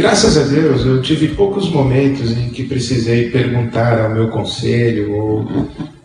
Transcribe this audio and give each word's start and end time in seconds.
Graças 0.00 0.36
a 0.36 0.42
Deus, 0.42 0.84
eu 0.84 1.00
tive 1.00 1.28
poucos 1.28 1.70
momentos 1.70 2.32
em 2.32 2.50
que 2.50 2.64
precisei 2.64 3.30
perguntar 3.30 4.00
ao 4.00 4.10
meu 4.10 4.28
conselho 4.28 5.12
ou 5.12 5.48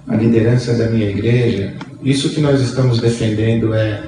à 0.08 0.16
liderança 0.16 0.74
da 0.74 0.90
minha 0.90 1.10
igreja: 1.10 1.74
isso 2.04 2.30
que 2.30 2.40
nós 2.40 2.62
estamos 2.62 3.00
defendendo 3.00 3.74
é 3.74 4.04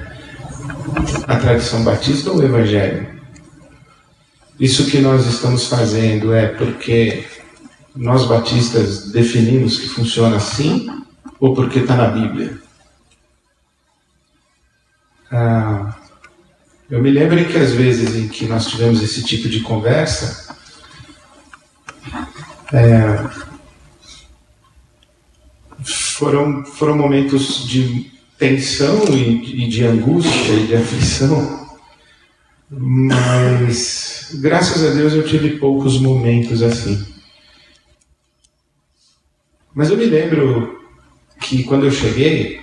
a 1.26 1.36
tradição 1.36 1.82
batista 1.82 2.30
ou 2.30 2.38
o 2.38 2.44
evangelho? 2.44 3.06
Isso 4.60 4.86
que 4.90 4.98
nós 4.98 5.26
estamos 5.26 5.66
fazendo 5.66 6.32
é 6.32 6.46
porque 6.46 7.24
nós 7.94 8.26
batistas 8.26 9.10
definimos 9.10 9.78
que 9.78 9.88
funciona 9.88 10.36
assim 10.36 10.88
ou 11.40 11.54
porque 11.54 11.80
está 11.80 11.96
na 11.96 12.08
Bíblia? 12.08 12.60
Ah, 15.30 15.94
eu 16.90 17.02
me 17.02 17.10
lembro 17.10 17.44
que 17.44 17.58
às 17.58 17.72
vezes 17.72 18.16
em 18.16 18.28
que 18.28 18.46
nós 18.46 18.66
tivemos 18.66 19.02
esse 19.02 19.22
tipo 19.22 19.48
de 19.48 19.60
conversa, 19.60 20.56
é, 22.72 23.28
foram, 25.84 26.64
foram 26.64 26.96
momentos 26.96 27.66
de 27.68 28.10
tensão 28.38 29.04
e, 29.10 29.64
e 29.64 29.68
de 29.68 29.84
angústia 29.84 30.52
e 30.52 30.66
de 30.66 30.76
aflição, 30.76 31.68
mas 32.70 34.30
graças 34.40 34.84
a 34.84 34.94
Deus 34.94 35.12
eu 35.12 35.26
tive 35.26 35.58
poucos 35.58 35.98
momentos 35.98 36.62
assim. 36.62 37.17
Mas 39.78 39.90
eu 39.90 39.96
me 39.96 40.06
lembro 40.06 40.76
que 41.40 41.62
quando 41.62 41.86
eu 41.86 41.92
cheguei, 41.92 42.58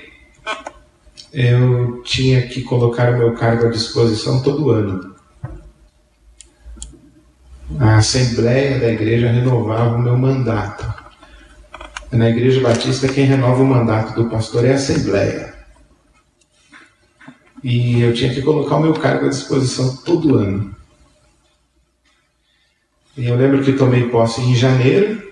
eu 1.32 2.02
tinha 2.04 2.46
que 2.46 2.62
colocar 2.62 3.14
o 3.14 3.18
meu 3.18 3.34
cargo 3.36 3.68
à 3.68 3.70
disposição 3.70 4.44
todo 4.44 4.70
ano. 4.70 5.16
A 7.80 7.96
Assembleia 7.96 8.80
da 8.80 8.90
Igreja 8.90 9.32
renovava 9.32 9.96
o 9.96 10.02
meu 10.02 10.18
mandato. 10.18 10.94
Na 12.12 12.30
Igreja 12.30 12.60
Batista, 12.60 13.08
quem 13.08 13.24
renova 13.24 13.64
o 13.64 13.66
mandato 13.66 14.14
do 14.14 14.30
pastor 14.30 14.66
é 14.66 14.74
a 14.74 14.76
Assembleia. 14.76 15.56
E 17.64 18.02
eu 18.02 18.14
tinha 18.14 18.34
que 18.34 18.42
colocar 18.42 18.76
o 18.76 18.82
meu 18.82 18.94
cargo 18.94 19.28
à 19.28 19.30
disposição 19.30 19.96
todo 20.04 20.36
ano. 20.36 20.76
E 23.16 23.26
eu 23.26 23.38
lembro 23.38 23.64
que 23.64 23.72
tomei 23.72 24.10
posse 24.10 24.42
em 24.42 24.54
janeiro 24.54 25.25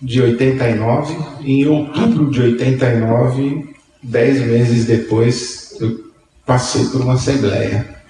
de 0.00 0.22
89, 0.22 1.16
e 1.40 1.62
em 1.62 1.66
outubro 1.66 2.30
de 2.30 2.40
89 2.40 3.74
dez 4.02 4.40
meses 4.40 4.86
depois, 4.86 5.76
eu 5.80 6.10
passei 6.46 6.86
por 6.86 7.02
uma 7.02 7.14
assembleia 7.14 8.00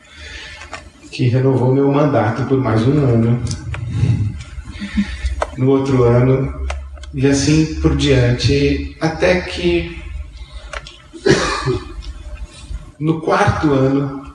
que 1.10 1.28
renovou 1.28 1.74
meu 1.74 1.90
mandato 1.90 2.44
por 2.44 2.58
mais 2.58 2.86
um 2.86 2.92
ano. 2.92 3.42
No 5.58 5.70
outro 5.70 6.04
ano, 6.04 6.66
e 7.12 7.26
assim 7.26 7.74
por 7.80 7.96
diante, 7.96 8.96
até 9.00 9.40
que 9.40 10.00
no 12.98 13.20
quarto 13.20 13.72
ano, 13.72 14.32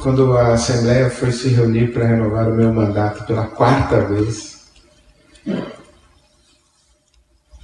quando 0.00 0.38
a 0.38 0.54
Assembleia 0.54 1.10
foi 1.10 1.32
se 1.32 1.48
reunir 1.48 1.92
para 1.92 2.06
renovar 2.06 2.48
o 2.48 2.54
meu 2.54 2.72
mandato 2.72 3.24
pela 3.24 3.44
quarta 3.44 4.00
vez, 4.00 4.57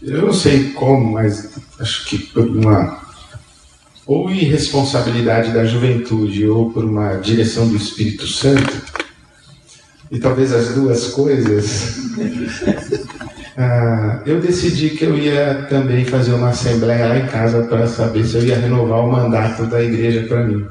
eu 0.03 0.23
não 0.23 0.33
sei 0.33 0.71
como, 0.73 1.13
mas 1.13 1.51
acho 1.81 2.05
que 2.07 2.19
por 2.19 2.47
uma 2.47 3.03
ou 4.07 4.31
irresponsabilidade 4.31 5.53
da 5.53 5.65
juventude 5.65 6.47
ou 6.47 6.71
por 6.71 6.85
uma 6.85 7.15
direção 7.17 7.67
do 7.67 7.77
Espírito 7.77 8.27
Santo, 8.27 8.83
e 10.11 10.19
talvez 10.19 10.53
as 10.53 10.75
duas 10.75 11.09
coisas, 11.09 11.99
ah, 13.57 14.21
eu 14.27 14.41
decidi 14.41 14.91
que 14.91 15.05
eu 15.05 15.17
ia 15.17 15.67
também 15.71 16.05
fazer 16.05 16.35
uma 16.35 16.51
assembleia 16.51 17.09
lá 17.09 17.19
em 17.19 17.27
casa 17.27 17.63
para 17.63 17.87
saber 17.87 18.25
se 18.25 18.37
eu 18.37 18.45
ia 18.45 18.59
renovar 18.59 19.01
o 19.01 19.11
mandato 19.11 19.65
da 19.67 19.83
igreja 19.83 20.27
para 20.29 20.45
mim. 20.45 20.67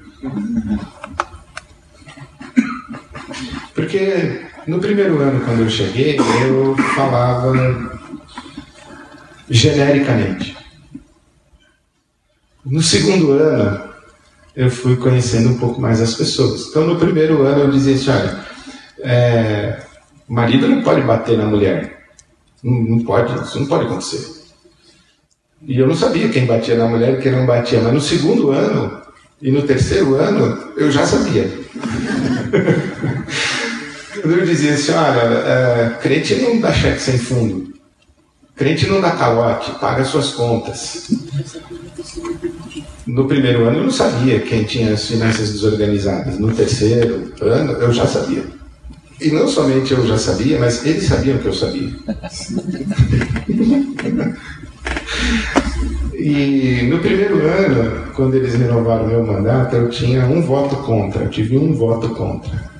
Porque 3.73 4.41
no 4.68 4.79
primeiro 4.79 5.19
ano, 5.19 5.44
quando 5.46 5.62
eu 5.62 5.69
cheguei, 5.69 6.18
eu 6.18 6.75
falava 6.96 7.51
genericamente. 9.50 10.56
No 12.66 12.81
segundo 12.81 13.34
ano, 13.34 13.84
eu 14.56 14.69
fui 14.69 14.96
conhecendo 14.96 15.50
um 15.50 15.57
pouco 15.57 15.81
mais 15.81 16.02
as 16.02 16.16
pessoas. 16.16 16.68
Então, 16.68 16.88
no 16.88 16.97
primeiro 16.97 17.41
ano, 17.44 17.63
eu 17.63 17.72
dizia 17.72 17.96
assim: 17.96 18.09
olha, 18.09 18.46
é, 19.00 19.84
marido 20.28 20.68
não 20.68 20.81
pode 20.81 21.02
bater 21.02 21.38
na 21.38 21.46
mulher. 21.46 22.07
Não, 22.63 22.81
não, 22.81 23.03
pode, 23.03 23.34
isso 23.44 23.59
não 23.59 23.68
pode 23.68 23.85
acontecer. 23.85 24.44
E 25.66 25.78
eu 25.78 25.88
não 25.88 25.96
sabia 25.96 26.29
quem 26.29 26.46
batia 26.46 26.75
na 26.75 26.88
mulher 26.88 27.18
e 27.18 27.22
quem 27.22 27.31
não 27.31 27.46
batia, 27.46 27.81
mas 27.81 27.94
no 27.94 28.02
segundo 28.02 28.52
ano 28.52 29.02
e 29.41 29.52
no 29.52 29.63
terceiro 29.63 30.16
ano, 30.16 30.72
eu 30.78 30.90
já 30.90 31.06
sabia. 31.06 31.52
eu 34.31 34.45
dizia 34.45 34.73
assim: 34.73 34.91
olha, 34.91 35.19
é, 35.19 35.97
crente 36.01 36.35
não 36.35 36.59
dá 36.59 36.72
cheque 36.72 37.01
sem 37.01 37.17
fundo. 37.17 37.73
Crente 38.56 38.88
não 38.88 39.01
dá 39.01 39.11
calote, 39.11 39.72
paga 39.79 40.03
suas 40.03 40.31
contas. 40.31 41.09
No 43.06 43.28
primeiro 43.28 43.66
ano 43.66 43.79
eu 43.79 43.84
não 43.84 43.91
sabia 43.91 44.39
quem 44.39 44.63
tinha 44.63 44.94
as 44.94 45.07
finanças 45.07 45.51
desorganizadas. 45.51 46.38
No 46.38 46.53
terceiro 46.53 47.34
ano 47.41 47.73
eu 47.73 47.91
já 47.91 48.06
sabia. 48.06 48.44
E 49.19 49.31
não 49.31 49.47
somente 49.47 49.91
eu 49.91 50.06
já 50.06 50.17
sabia, 50.17 50.59
mas 50.59 50.85
eles 50.85 51.05
sabiam 51.05 51.40
que 51.40 51.47
eu 51.47 51.53
sabia. 51.53 51.90
e 56.13 56.88
no 56.90 57.00
primeiro 57.00 57.47
ano, 57.47 58.11
quando 58.13 58.35
eles 58.35 58.53
renovaram 58.53 59.07
meu 59.07 59.25
mandato, 59.25 59.75
eu 59.75 59.90
tinha 59.90 60.25
um 60.25 60.41
voto 60.41 60.75
contra, 60.78 61.23
eu 61.23 61.29
tive 61.29 61.57
um 61.57 61.73
voto 61.73 62.09
contra. 62.09 62.72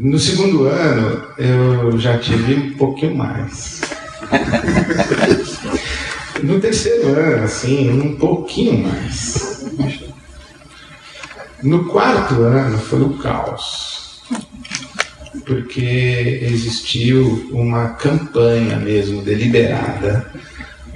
No 0.00 0.18
segundo 0.18 0.64
ano, 0.64 1.22
eu 1.38 1.96
já 1.96 2.18
tive 2.18 2.54
um 2.54 2.72
pouquinho 2.72 3.14
mais. 3.14 3.82
No 6.42 6.60
terceiro 6.60 7.08
ano, 7.08 7.44
assim, 7.44 7.90
um 7.90 8.16
pouquinho 8.16 8.82
mais. 8.82 9.64
No 11.62 11.84
quarto 11.84 12.42
ano 12.42 12.78
foi 12.78 13.00
o 13.00 13.16
caos, 13.18 14.22
porque 15.44 16.40
existiu 16.42 17.48
uma 17.52 17.90
campanha 17.90 18.76
mesmo 18.78 19.22
deliberada, 19.22 20.30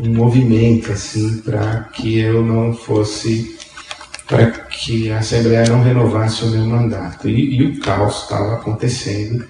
um 0.01 0.13
movimento 0.15 0.91
assim 0.91 1.39
para 1.39 1.85
que 1.93 2.19
eu 2.19 2.45
não 2.45 2.75
fosse 2.75 3.60
para 4.31 4.49
que 4.49 5.11
a 5.11 5.19
Assembleia 5.19 5.65
não 5.69 5.83
renovasse 5.83 6.45
o 6.45 6.51
meu 6.51 6.65
mandato. 6.65 7.29
E, 7.29 7.57
e 7.57 7.65
o 7.65 7.81
caos 7.81 8.23
estava 8.23 8.55
acontecendo. 8.55 9.45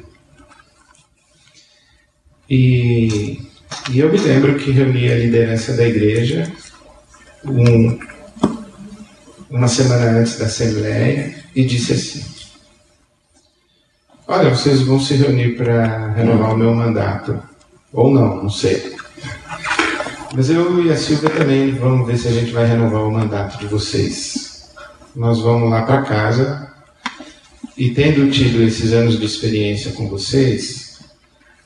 E, 2.49 3.39
e, 3.91 3.99
eu 3.99 4.11
me 4.11 4.19
lembro 4.19 4.59
que 4.59 4.71
reuni 4.71 5.07
a 5.13 5.19
liderança 5.19 5.75
da 5.75 5.87
igreja 5.87 6.51
um, 7.45 8.01
uma 9.51 9.69
semana 9.69 10.19
antes 10.19 10.39
da 10.39 10.47
Assembleia 10.47 11.35
e 11.55 11.63
disse 11.63 11.93
assim: 11.93 12.25
Olha, 14.27 14.49
vocês 14.49 14.81
vão 14.81 14.99
se 14.99 15.15
reunir 15.15 15.57
para 15.57 16.15
renovar 16.15 16.55
o 16.55 16.57
meu 16.57 16.75
mandato. 16.75 17.41
Ou 17.93 18.11
não, 18.11 18.45
não 18.45 18.51
sei. 18.51 18.97
Mas 20.35 20.49
eu 20.49 20.83
e 20.83 20.91
a 20.91 20.97
Silvia 20.97 21.29
também 21.29 21.73
vamos 21.73 22.07
ver 22.07 22.17
se 22.17 22.29
a 22.29 22.33
gente 22.33 22.51
vai 22.51 22.65
renovar 22.65 23.03
o 23.03 23.13
mandato 23.13 23.59
de 23.59 23.67
vocês 23.67 24.50
nós 25.15 25.41
vamos 25.41 25.71
lá 25.71 25.83
para 25.83 26.03
casa 26.03 26.73
e, 27.77 27.91
tendo 27.91 28.31
tido 28.31 28.63
esses 28.63 28.93
anos 28.93 29.19
de 29.19 29.25
experiência 29.25 29.93
com 29.93 30.09
vocês, 30.09 31.01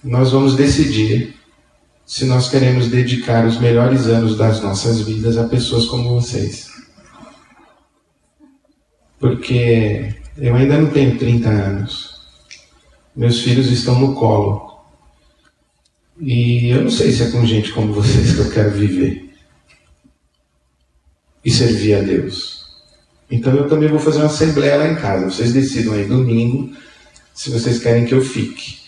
nós 0.03 0.33
vamos 0.33 0.55
decidir 0.55 1.35
se 2.07 2.25
nós 2.27 2.49
queremos 2.49 2.89
dedicar 2.89 3.47
os 3.47 3.59
melhores 3.59 4.07
anos 4.07 4.37
das 4.37 4.61
nossas 4.61 5.01
vidas 5.01 5.39
a 5.39 5.49
pessoas 5.49 5.87
como 5.87 6.21
vocês. 6.21 6.69
Porque 9.19 10.15
eu 10.37 10.55
ainda 10.55 10.79
não 10.79 10.91
tenho 10.91 11.19
30 11.19 11.49
anos. 11.49 12.21
Meus 13.17 13.41
filhos 13.41 13.71
estão 13.71 13.99
no 13.99 14.15
colo. 14.15 14.75
E 16.21 16.69
eu 16.69 16.83
não 16.83 16.91
sei 16.91 17.11
se 17.11 17.23
é 17.23 17.31
com 17.31 17.47
gente 17.47 17.73
como 17.73 17.93
vocês 17.93 18.35
que 18.35 18.41
eu 18.41 18.51
quero 18.51 18.71
viver 18.73 19.35
e 21.45 21.51
servir 21.51 21.95
a 21.95 22.01
Deus. 22.01 22.64
Então 23.35 23.53
eu 23.53 23.69
também 23.69 23.89
vou 23.89 23.99
fazer 23.99 24.19
uma 24.19 24.27
assembleia 24.27 24.77
lá 24.77 24.89
em 24.89 24.95
casa. 24.95 25.29
Vocês 25.29 25.53
decidam 25.53 25.95
aí 25.95 26.05
domingo 26.05 26.73
se 27.35 27.51
vocês 27.51 27.81
querem 27.81 28.05
que 28.05 28.15
eu 28.15 28.25
fique. 28.25 28.85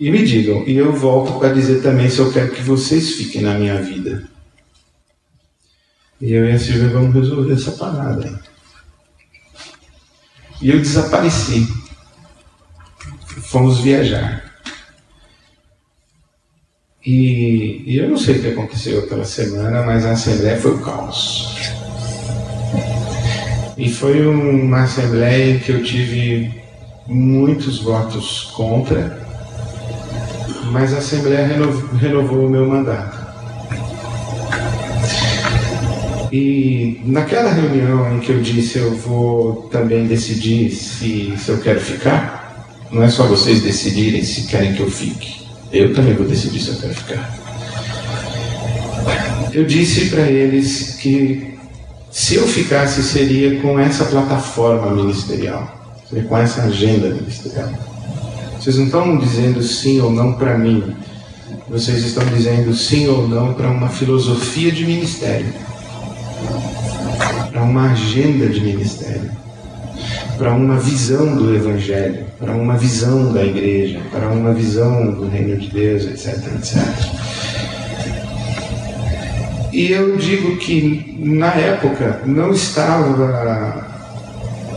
E 0.00 0.10
me 0.10 0.24
digam, 0.24 0.66
e 0.66 0.76
eu 0.76 0.92
volto 0.92 1.38
para 1.38 1.52
dizer 1.52 1.82
também 1.82 2.08
se 2.08 2.18
eu 2.18 2.32
quero 2.32 2.52
que 2.52 2.62
vocês 2.62 3.16
fiquem 3.16 3.42
na 3.42 3.58
minha 3.58 3.82
vida. 3.82 4.26
E 6.18 6.32
eu 6.32 6.48
e 6.48 6.52
a 6.52 6.58
Silvia 6.58 6.88
vamos 6.88 7.14
resolver 7.14 7.52
essa 7.52 7.72
parada. 7.72 8.40
E 10.62 10.70
eu 10.70 10.78
desapareci. 10.78 11.68
Fomos 13.42 13.80
viajar. 13.80 14.44
E, 17.04 17.82
e, 17.86 17.98
eu 17.98 18.08
não 18.08 18.16
sei 18.16 18.38
o 18.38 18.40
que 18.40 18.48
aconteceu 18.48 19.00
aquela 19.00 19.24
semana, 19.24 19.82
mas 19.82 20.06
a 20.06 20.12
Assembleia 20.12 20.60
foi 20.60 20.72
o 20.72 20.80
caos. 20.80 21.57
E 23.78 23.88
foi 23.88 24.26
uma 24.26 24.82
Assembleia 24.82 25.54
em 25.54 25.58
que 25.60 25.70
eu 25.70 25.84
tive 25.84 26.50
muitos 27.06 27.80
votos 27.80 28.50
contra, 28.56 29.24
mas 30.72 30.92
a 30.92 30.98
Assembleia 30.98 31.46
renovou, 31.46 31.88
renovou 31.96 32.46
o 32.46 32.50
meu 32.50 32.68
mandato. 32.68 33.16
E 36.32 37.00
naquela 37.04 37.52
reunião 37.52 38.16
em 38.16 38.18
que 38.18 38.32
eu 38.32 38.42
disse 38.42 38.78
eu 38.78 38.96
vou 38.96 39.68
também 39.70 40.08
decidir 40.08 40.70
se, 40.72 41.32
se 41.38 41.48
eu 41.48 41.58
quero 41.58 41.80
ficar, 41.80 42.66
não 42.90 43.04
é 43.04 43.08
só 43.08 43.28
vocês 43.28 43.62
decidirem 43.62 44.24
se 44.24 44.48
querem 44.48 44.74
que 44.74 44.80
eu 44.80 44.90
fique, 44.90 45.46
eu 45.72 45.94
também 45.94 46.14
vou 46.14 46.26
decidir 46.26 46.60
se 46.60 46.70
eu 46.70 46.76
quero 46.76 46.94
ficar. 46.94 47.38
Eu 49.52 49.64
disse 49.64 50.10
para 50.10 50.22
eles 50.22 50.96
que 51.00 51.57
se 52.18 52.34
eu 52.34 52.48
ficasse 52.48 53.00
seria 53.00 53.60
com 53.60 53.78
essa 53.78 54.04
plataforma 54.04 54.90
ministerial, 54.90 55.70
seria 56.08 56.24
com 56.24 56.36
essa 56.36 56.62
agenda 56.62 57.10
ministerial. 57.10 57.70
Vocês 58.58 58.76
não 58.76 58.86
estão 58.86 59.16
dizendo 59.18 59.62
sim 59.62 60.00
ou 60.00 60.10
não 60.10 60.32
para 60.32 60.58
mim, 60.58 60.96
vocês 61.68 62.04
estão 62.04 62.24
dizendo 62.26 62.74
sim 62.74 63.06
ou 63.06 63.28
não 63.28 63.54
para 63.54 63.68
uma 63.68 63.88
filosofia 63.88 64.72
de 64.72 64.84
ministério 64.84 65.46
para 67.52 67.62
uma 67.62 67.92
agenda 67.92 68.46
de 68.46 68.60
ministério, 68.60 69.30
para 70.36 70.52
uma 70.52 70.76
visão 70.76 71.36
do 71.36 71.54
Evangelho, 71.54 72.26
para 72.38 72.52
uma 72.52 72.76
visão 72.76 73.32
da 73.32 73.44
igreja, 73.44 74.00
para 74.10 74.28
uma 74.28 74.52
visão 74.52 75.12
do 75.12 75.28
reino 75.28 75.56
de 75.56 75.68
Deus, 75.68 76.04
etc, 76.04 76.36
etc. 76.56 77.07
E 79.72 79.92
eu 79.92 80.16
digo 80.16 80.56
que 80.56 81.16
na 81.18 81.52
época 81.54 82.22
não 82.24 82.52
estava 82.52 83.86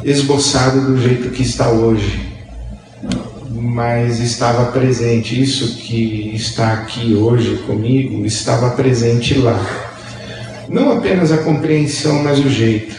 esboçado 0.04 0.82
do 0.82 1.02
jeito 1.02 1.30
que 1.30 1.44
está 1.44 1.70
hoje, 1.70 2.28
mas 3.50 4.20
estava 4.20 4.72
presente. 4.72 5.42
Isso 5.42 5.78
que 5.78 6.32
está 6.36 6.74
aqui 6.74 7.14
hoje 7.14 7.58
comigo 7.66 8.26
estava 8.26 8.72
presente 8.72 9.38
lá 9.38 9.90
não 10.72 10.98
apenas 10.98 11.32
a 11.34 11.38
compreensão, 11.40 12.24
mas 12.24 12.40
o 12.40 12.50
jeito. 12.50 12.96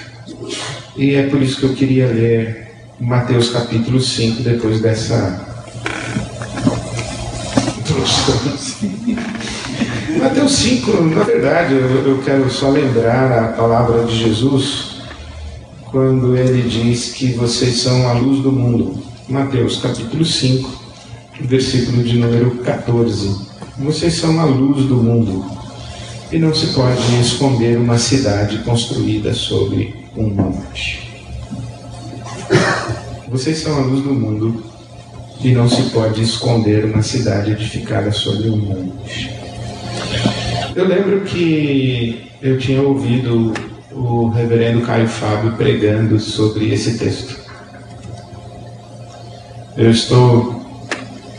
E 0.97 1.15
é 1.15 1.23
por 1.29 1.41
isso 1.41 1.59
que 1.59 1.63
eu 1.65 1.75
queria 1.75 2.07
ler 2.07 2.71
Mateus 3.01 3.49
capítulo 3.49 3.99
5, 3.99 4.43
depois 4.43 4.81
dessa 4.81 5.51
Mateus 10.23 10.53
5, 10.53 11.03
na 11.03 11.25
verdade, 11.25 11.75
eu, 11.75 12.23
quero 12.25 12.49
só 12.49 12.71
lembrar 12.71 13.45
a 13.45 13.49
palavra 13.55 14.05
de 14.05 14.17
Jesus 14.17 15.03
quando 15.91 16.37
ele 16.37 16.63
diz 16.63 17.11
que 17.11 17.33
vocês 17.33 17.81
são 17.81 18.09
a 18.09 18.13
luz 18.13 18.41
do 18.41 18.53
mundo. 18.53 19.03
Mateus 19.29 19.79
capítulo 19.79 20.25
5, 20.25 20.71
versículo 21.41 22.05
de 22.05 22.19
número 22.19 22.53
14. 22.59 23.37
Vocês 23.81 24.15
são 24.15 24.39
a 24.39 24.45
luz 24.45 24.87
do 24.87 24.99
mundo. 24.99 25.45
E 26.31 26.39
não 26.39 26.55
se 26.55 26.69
pode 26.69 27.21
esconder 27.21 27.77
uma 27.77 27.99
cidade 27.99 28.59
construída 28.59 29.35
sobre 29.35 29.93
um 30.17 30.29
monte. 30.29 31.11
Vocês 33.29 33.59
são 33.59 33.77
a 33.77 33.81
luz 33.81 34.05
do 34.05 34.15
mundo 34.15 34.63
e 35.41 35.51
não 35.51 35.69
se 35.69 35.83
pode 35.91 36.23
esconder 36.23 36.85
uma 36.85 37.03
cidade 37.03 37.51
edificada 37.51 38.13
sobre 38.13 38.49
um 38.49 38.57
monte. 38.57 39.42
Eu 40.75 40.89
lembro 40.89 41.21
que 41.23 42.31
eu 42.41 42.59
tinha 42.59 42.81
ouvido 42.81 43.53
o 43.91 44.29
reverendo 44.29 44.81
Caio 44.83 45.07
Fábio 45.07 45.53
pregando 45.53 46.19
sobre 46.19 46.73
esse 46.73 46.99
texto. 46.99 47.37
Eu 49.77 49.91
estou 49.91 50.63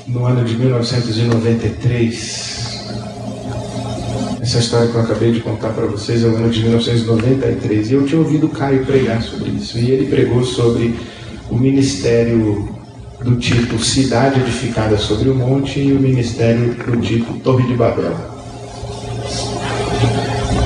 no 0.08 0.26
ano 0.26 0.44
de 0.44 0.56
1993 0.56 2.54
essa 4.44 4.60
história 4.60 4.90
que 4.90 4.96
eu 4.96 5.02
acabei 5.02 5.32
de 5.32 5.40
contar 5.40 5.70
para 5.70 5.86
vocês 5.86 6.22
é 6.22 6.28
o 6.28 6.36
ano 6.36 6.50
de 6.50 6.62
1993 6.64 7.92
e 7.92 7.94
eu 7.94 8.06
tinha 8.06 8.20
ouvido 8.20 8.48
o 8.48 8.50
Caio 8.50 8.86
pregar 8.86 9.22
sobre 9.22 9.52
isso. 9.52 9.80
E 9.80 9.90
ele 9.90 10.08
pregou 10.08 10.44
sobre 10.44 10.94
o 11.50 11.56
ministério 11.56 12.68
do 13.24 13.38
tipo 13.38 13.80
Cidade 13.80 14.42
Edificada 14.42 14.98
sobre 14.98 15.30
o 15.30 15.36
Monte 15.36 15.80
e 15.80 15.94
o 15.94 16.00
ministério 16.00 16.74
do 16.74 16.98
tipo 16.98 17.40
Torre 17.40 17.66
de 17.68 17.74
Babel. 17.74 18.33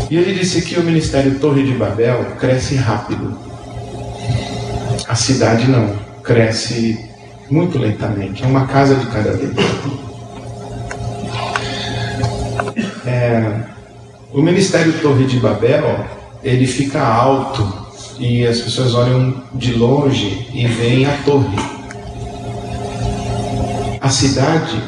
E 0.09 0.15
ele 0.15 0.33
disse 0.33 0.61
que 0.61 0.79
o 0.79 0.83
ministério 0.83 1.37
Torre 1.39 1.63
de 1.63 1.73
Babel 1.73 2.23
cresce 2.39 2.75
rápido. 2.75 3.37
A 5.07 5.15
cidade 5.15 5.67
não, 5.69 5.95
cresce 6.23 7.09
muito 7.49 7.77
lentamente. 7.77 8.43
É 8.43 8.47
uma 8.47 8.67
casa 8.67 8.95
de 8.95 9.05
cada 9.07 9.33
vez. 9.33 9.51
É, 13.05 13.61
o 14.33 14.41
Ministério 14.41 14.93
Torre 15.01 15.25
de 15.25 15.39
Babel, 15.39 16.05
ele 16.43 16.67
fica 16.67 17.01
alto 17.01 17.87
e 18.19 18.45
as 18.45 18.59
pessoas 18.59 18.93
olham 18.93 19.43
de 19.53 19.73
longe 19.73 20.47
e 20.53 20.67
veem 20.67 21.05
a 21.05 21.17
torre. 21.23 21.57
A 24.01 24.09
cidade, 24.09 24.81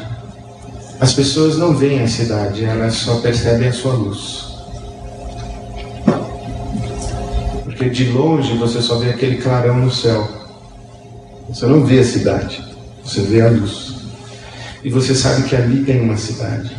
as 1.00 1.12
pessoas 1.12 1.56
não 1.56 1.74
veem 1.74 2.02
a 2.02 2.08
cidade, 2.08 2.64
elas 2.64 2.94
só 2.94 3.20
percebem 3.20 3.68
a 3.68 3.72
sua 3.72 3.92
luz. 3.92 4.49
Porque 7.80 7.94
de 7.94 8.10
longe 8.10 8.58
você 8.58 8.82
só 8.82 8.98
vê 8.98 9.08
aquele 9.08 9.38
clarão 9.38 9.78
no 9.78 9.90
céu. 9.90 10.28
Você 11.48 11.64
não 11.64 11.82
vê 11.82 12.00
a 12.00 12.04
cidade, 12.04 12.62
você 13.02 13.22
vê 13.22 13.40
a 13.40 13.48
luz. 13.48 13.94
E 14.84 14.90
você 14.90 15.14
sabe 15.14 15.48
que 15.48 15.56
ali 15.56 15.82
tem 15.82 15.98
uma 16.02 16.18
cidade. 16.18 16.76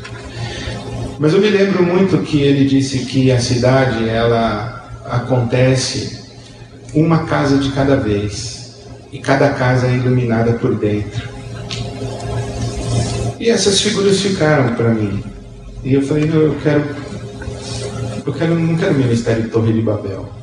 Mas 1.18 1.34
eu 1.34 1.42
me 1.42 1.50
lembro 1.50 1.82
muito 1.82 2.20
que 2.20 2.44
ele 2.44 2.66
disse 2.66 3.00
que 3.00 3.32
a 3.32 3.40
cidade 3.40 4.08
ela 4.08 4.92
acontece 5.06 6.22
uma 6.94 7.24
casa 7.24 7.58
de 7.58 7.72
cada 7.72 7.96
vez 7.96 8.76
e 9.12 9.18
cada 9.18 9.50
casa 9.54 9.88
é 9.88 9.96
iluminada 9.96 10.54
por 10.54 10.76
dentro. 10.76 11.28
E 13.40 13.50
essas 13.50 13.82
figuras 13.82 14.22
ficaram 14.22 14.76
para 14.76 14.90
mim. 14.90 15.24
E 15.84 15.96
eu 15.96 16.04
falei, 16.04 16.30
eu 16.32 16.56
quero, 16.62 16.84
eu 18.24 18.34
quero, 18.34 18.54
não 18.54 18.78
quero 18.78 18.94
ministério 18.94 19.50
Torre 19.50 19.74
de 19.74 19.82
Babel. 19.82 20.41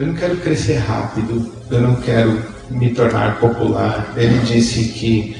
Eu 0.00 0.06
não 0.06 0.14
quero 0.14 0.38
crescer 0.38 0.78
rápido. 0.78 1.52
Eu 1.70 1.82
não 1.82 1.96
quero 1.96 2.42
me 2.70 2.88
tornar 2.94 3.38
popular. 3.38 4.14
Ele 4.16 4.38
disse 4.38 4.84
que 4.84 5.36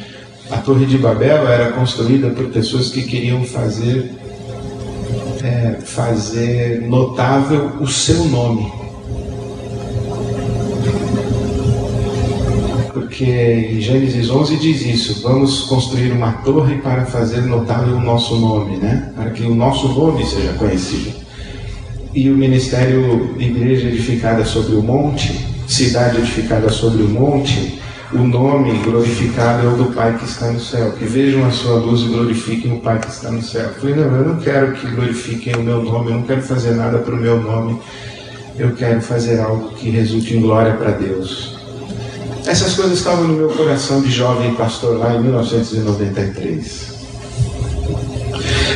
a 0.50 0.58
Torre 0.58 0.84
de 0.84 0.98
Babel 0.98 1.48
era 1.48 1.72
construída 1.72 2.28
por 2.28 2.44
pessoas 2.50 2.90
que 2.90 3.04
queriam 3.04 3.42
fazer, 3.42 4.12
é, 5.42 5.80
fazer 5.80 6.82
notável 6.82 7.72
o 7.80 7.86
seu 7.86 8.22
nome. 8.26 8.70
Porque 12.92 13.24
em 13.24 13.80
Gênesis 13.80 14.28
11 14.28 14.56
diz 14.58 14.82
isso: 14.82 15.22
vamos 15.22 15.62
construir 15.62 16.12
uma 16.12 16.32
torre 16.32 16.76
para 16.82 17.06
fazer 17.06 17.40
notável 17.46 17.96
o 17.96 18.00
nosso 18.02 18.36
nome, 18.36 18.76
né? 18.76 19.10
para 19.16 19.30
que 19.30 19.42
o 19.42 19.54
nosso 19.54 19.88
nome 19.88 20.22
seja 20.26 20.52
conhecido. 20.52 21.29
E 22.12 22.28
o 22.28 22.36
ministério 22.36 23.36
Igreja 23.38 23.88
Edificada 23.88 24.44
sobre 24.44 24.74
o 24.74 24.82
Monte, 24.82 25.46
Cidade 25.68 26.18
Edificada 26.18 26.68
sobre 26.68 27.02
o 27.02 27.08
Monte, 27.08 27.80
o 28.12 28.18
nome 28.18 28.76
glorificado 28.78 29.64
é 29.64 29.70
o 29.70 29.76
do 29.76 29.94
Pai 29.94 30.18
que 30.18 30.24
está 30.24 30.50
no 30.50 30.58
céu. 30.58 30.90
Que 30.92 31.04
vejam 31.04 31.46
a 31.46 31.50
sua 31.52 31.76
luz 31.76 32.00
e 32.00 32.06
glorifiquem 32.06 32.72
o 32.72 32.80
Pai 32.80 32.98
que 32.98 33.08
está 33.08 33.30
no 33.30 33.40
céu. 33.40 33.66
Eu 33.66 33.74
falei, 33.74 33.94
não, 33.94 34.16
eu 34.16 34.28
não 34.28 34.40
quero 34.40 34.72
que 34.72 34.88
glorifiquem 34.88 35.54
o 35.54 35.62
meu 35.62 35.80
nome, 35.84 36.10
eu 36.10 36.16
não 36.16 36.22
quero 36.24 36.42
fazer 36.42 36.72
nada 36.72 36.98
para 36.98 37.14
o 37.14 37.16
meu 37.16 37.40
nome. 37.40 37.80
Eu 38.58 38.72
quero 38.74 39.00
fazer 39.00 39.38
algo 39.38 39.70
que 39.74 39.90
resulte 39.90 40.36
em 40.36 40.40
glória 40.40 40.74
para 40.74 40.90
Deus. 40.90 41.56
Essas 42.44 42.74
coisas 42.74 42.98
estavam 42.98 43.28
no 43.28 43.34
meu 43.34 43.50
coração 43.50 44.02
de 44.02 44.10
jovem 44.10 44.54
pastor 44.54 44.98
lá 44.98 45.14
em 45.14 45.22
1993. 45.22 46.90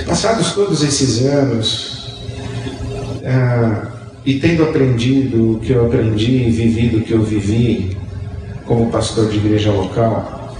Passados 0.06 0.52
todos 0.52 0.84
esses 0.84 1.26
anos, 1.26 1.93
ah, 3.24 3.88
e 4.24 4.34
tendo 4.34 4.64
aprendido 4.64 5.52
o 5.52 5.60
que 5.60 5.72
eu 5.72 5.86
aprendi, 5.86 6.50
vivido 6.50 6.98
o 6.98 7.02
que 7.02 7.12
eu 7.12 7.22
vivi, 7.22 7.96
como 8.66 8.90
pastor 8.90 9.28
de 9.28 9.36
igreja 9.36 9.70
local, 9.70 10.56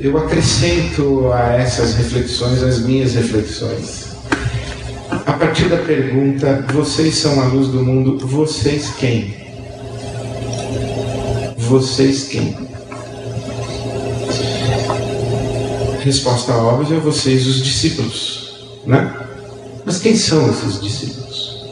eu 0.00 0.18
acrescento 0.18 1.32
a 1.32 1.52
essas 1.52 1.94
reflexões 1.94 2.62
as 2.62 2.80
minhas 2.80 3.14
reflexões. 3.14 4.16
A 5.10 5.32
partir 5.32 5.68
da 5.68 5.76
pergunta: 5.76 6.64
vocês 6.72 7.16
são 7.16 7.40
a 7.40 7.46
luz 7.46 7.68
do 7.68 7.84
mundo, 7.84 8.26
vocês 8.26 8.90
quem? 8.98 9.34
Vocês 11.56 12.24
quem? 12.24 12.56
Resposta 16.00 16.52
óbvia: 16.54 16.98
vocês, 16.98 17.46
os 17.46 17.62
discípulos, 17.62 18.66
né? 18.84 19.14
Mas 19.84 19.98
quem 19.98 20.16
são 20.16 20.48
esses 20.48 20.80
discípulos? 20.80 21.62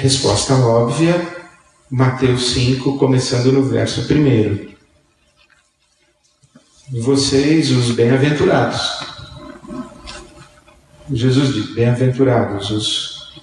Resposta 0.00 0.54
óbvia: 0.54 1.24
Mateus 1.90 2.50
5, 2.50 2.98
começando 2.98 3.52
no 3.52 3.62
verso 3.62 4.00
1. 4.02 4.70
Vocês, 7.00 7.70
os 7.70 7.92
bem-aventurados. 7.92 8.80
Jesus 11.12 11.54
diz: 11.54 11.74
Bem-aventurados 11.74 12.70
os 12.70 13.40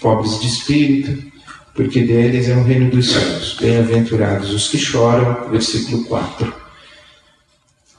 pobres 0.00 0.38
de 0.40 0.48
espírito, 0.48 1.32
porque 1.74 2.02
deles 2.02 2.48
é 2.48 2.56
o 2.56 2.62
reino 2.62 2.90
dos 2.90 3.10
céus. 3.10 3.56
Bem-aventurados 3.58 4.52
os 4.52 4.68
que 4.68 4.76
choram, 4.76 5.48
versículo 5.50 6.04
4 6.04 6.65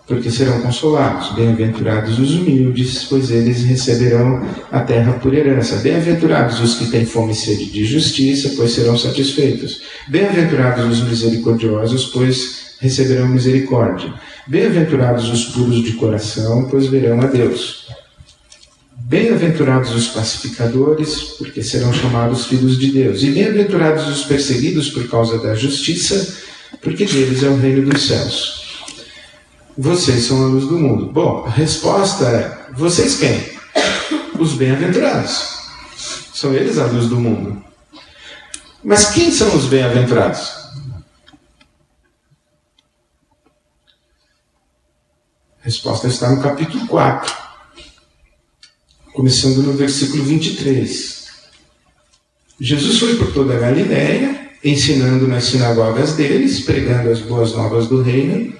porque 0.08 0.32
serão 0.32 0.62
consolados. 0.62 1.36
Bem-aventurados 1.36 2.18
os 2.18 2.34
humildes, 2.34 3.04
pois 3.04 3.30
eles 3.30 3.64
receberão 3.64 4.42
a 4.72 4.80
terra 4.80 5.14
por 5.14 5.34
herança. 5.34 5.76
Bem-aventurados 5.78 6.62
os 6.62 6.76
que 6.76 6.88
têm 6.88 7.06
fome 7.06 7.34
e 7.34 7.36
sede 7.36 7.66
de 7.66 7.84
justiça, 7.84 8.54
pois 8.56 8.72
serão 8.72 8.98
satisfeitos. 8.98 9.82
Bem-aventurados 10.08 10.86
os 10.86 11.08
misericordiosos, 11.08 12.06
pois 12.06 12.78
receberão 12.80 13.28
misericórdia. 13.28 14.14
Bem-aventurados 14.48 15.30
os 15.30 15.46
puros 15.46 15.84
de 15.84 15.94
coração, 15.94 16.68
pois 16.72 16.88
verão 16.88 17.20
a 17.20 17.26
Deus. 17.26 17.88
Bem-aventurados 19.10 19.94
os 19.94 20.08
pacificadores, 20.08 21.36
porque 21.38 21.62
serão 21.62 21.94
chamados 21.94 22.46
filhos 22.46 22.80
de 22.80 22.92
Deus. 22.92 23.24
E 23.24 23.32
bem-aventurados 23.32 24.08
os 24.08 24.24
perseguidos 24.24 24.90
por 24.90 25.08
causa 25.10 25.38
da 25.38 25.54
justiça, 25.54 26.38
porque 26.82 27.06
deles 27.06 27.44
é 27.44 27.50
o 27.50 27.58
reino 27.58 27.90
dos 27.90 28.08
céus. 28.08 28.67
Vocês 29.77 30.24
são 30.24 30.43
a 30.43 30.48
luz 30.48 30.65
do 30.65 30.79
mundo. 30.79 31.12
Bom, 31.12 31.46
a 31.46 31.51
resposta 31.51 32.25
é: 32.25 32.74
vocês 32.74 33.19
quem? 33.19 33.57
Os 34.39 34.53
bem-aventurados. 34.53 35.55
São 36.34 36.53
eles 36.53 36.79
a 36.79 36.86
luz 36.86 37.07
do 37.07 37.19
mundo. 37.19 37.63
Mas 38.84 39.12
quem 39.12 39.31
são 39.31 39.55
os 39.55 39.65
bem-aventurados? 39.65 40.57
A 45.62 45.65
resposta 45.65 46.07
está 46.07 46.31
no 46.31 46.41
capítulo 46.41 46.88
4, 46.88 47.36
começando 49.13 49.57
no 49.57 49.74
versículo 49.74 50.24
23. 50.24 51.27
Jesus 52.60 52.98
foi 52.98 53.15
por 53.17 53.31
toda 53.31 53.55
a 53.55 53.60
Galiléia, 53.60 54.50
ensinando 54.63 55.27
nas 55.27 55.43
sinagogas 55.43 56.13
deles, 56.13 56.62
pregando 56.62 57.12
as 57.12 57.19
boas 57.19 57.53
novas 57.53 57.88
do 57.88 58.01
reino 58.01 58.57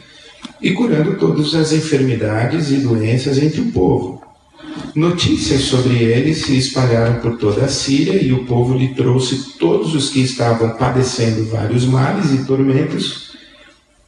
e 0.62 0.72
curando 0.72 1.16
todas 1.16 1.54
as 1.56 1.72
enfermidades 1.72 2.72
e 2.72 2.78
doenças 2.78 3.38
entre 3.38 3.62
o 3.62 3.72
povo. 3.72 4.22
Notícias 4.96 5.62
sobre 5.62 5.96
ele 5.96 6.34
se 6.34 6.58
espalharam 6.58 7.20
por 7.20 7.38
toda 7.38 7.66
a 7.66 7.68
Síria 7.68 8.22
e 8.22 8.34
o 8.34 8.46
povo 8.46 8.76
lhe 8.76 8.96
trouxe 8.96 9.58
todos 9.60 9.94
os 9.94 10.10
que 10.10 10.22
estavam 10.22 10.72
padecendo 10.72 11.46
vários 11.46 11.86
males 11.86 12.32
e 12.32 12.46
tormentos, 12.46 13.32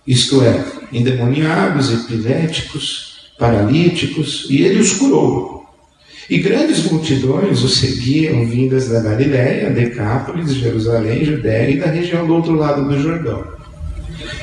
isto 0.06 0.42
é, 0.42 0.66
endemoniados, 0.92 1.94
epiléticos, 1.94 3.30
paralíticos, 3.38 4.48
e 4.50 4.64
ele 4.64 4.80
os 4.80 4.94
curou. 4.94 5.64
E 6.30 6.38
grandes 6.40 6.84
multidões 6.92 7.64
o 7.64 7.70
seguiam, 7.70 8.46
vindas 8.46 8.90
da 8.90 9.00
Galiléia, 9.00 9.72
Decápolis, 9.72 10.54
Jerusalém, 10.54 11.26
Judéia 11.26 11.72
e 11.72 11.80
da 11.80 11.88
região 11.88 12.26
do 12.28 12.36
outro 12.36 12.54
lado 12.54 12.88
do 12.88 13.00
Jordão. 13.00 13.59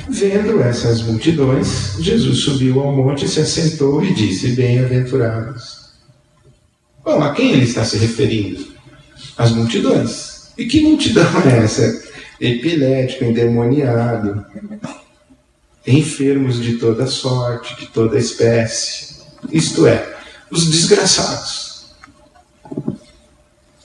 Vendo 0.09 0.63
essas 0.63 1.03
multidões, 1.03 1.97
Jesus 1.99 2.41
subiu 2.41 2.81
ao 2.81 2.95
monte, 2.95 3.29
se 3.29 3.41
assentou 3.41 4.05
e 4.05 4.15
disse: 4.15 4.49
Bem-aventurados. 4.49 5.87
Bom, 7.05 7.23
a 7.23 7.33
quem 7.33 7.53
ele 7.53 7.65
está 7.65 7.85
se 7.85 7.99
referindo? 7.99 8.67
As 9.37 9.53
multidões. 9.53 10.51
E 10.57 10.65
que 10.65 10.81
multidão 10.81 11.25
é 11.45 11.65
essa? 11.65 12.03
Epilético, 12.41 13.25
endemoniado, 13.25 14.45
enfermos 15.87 16.61
de 16.61 16.75
toda 16.75 17.07
sorte, 17.07 17.77
de 17.77 17.87
toda 17.87 18.19
espécie. 18.19 19.17
Isto 19.53 19.87
é, 19.87 20.17
os 20.51 20.67
desgraçados. 20.67 21.66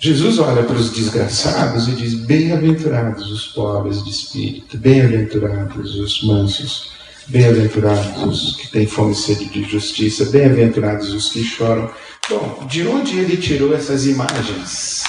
Jesus 0.04 0.40
olha 0.40 0.64
para 0.64 0.78
os 0.78 0.90
desgraçados 0.90 1.88
e 1.88 1.92
diz: 1.92 2.16
Bem-aventurados 2.16 3.30
os 3.32 3.46
pobres 3.50 4.04
de 4.04 4.10
espírito, 4.10 4.76
bem-aventurados 4.76 5.94
os 5.94 6.24
mansos, 6.24 6.90
bem-aventurados 7.28 8.24
os 8.24 8.56
que 8.56 8.68
têm 8.72 8.88
fome 8.88 9.12
e 9.12 9.16
sede 9.16 9.46
de 9.46 9.64
justiça, 9.64 10.26
bem-aventurados 10.26 11.14
os 11.14 11.30
que 11.30 11.44
choram. 11.44 11.88
Bom, 12.28 12.66
de 12.68 12.88
onde 12.88 13.20
ele 13.20 13.38
tirou 13.38 13.76
essas 13.76 14.08
imagens? 14.08 15.04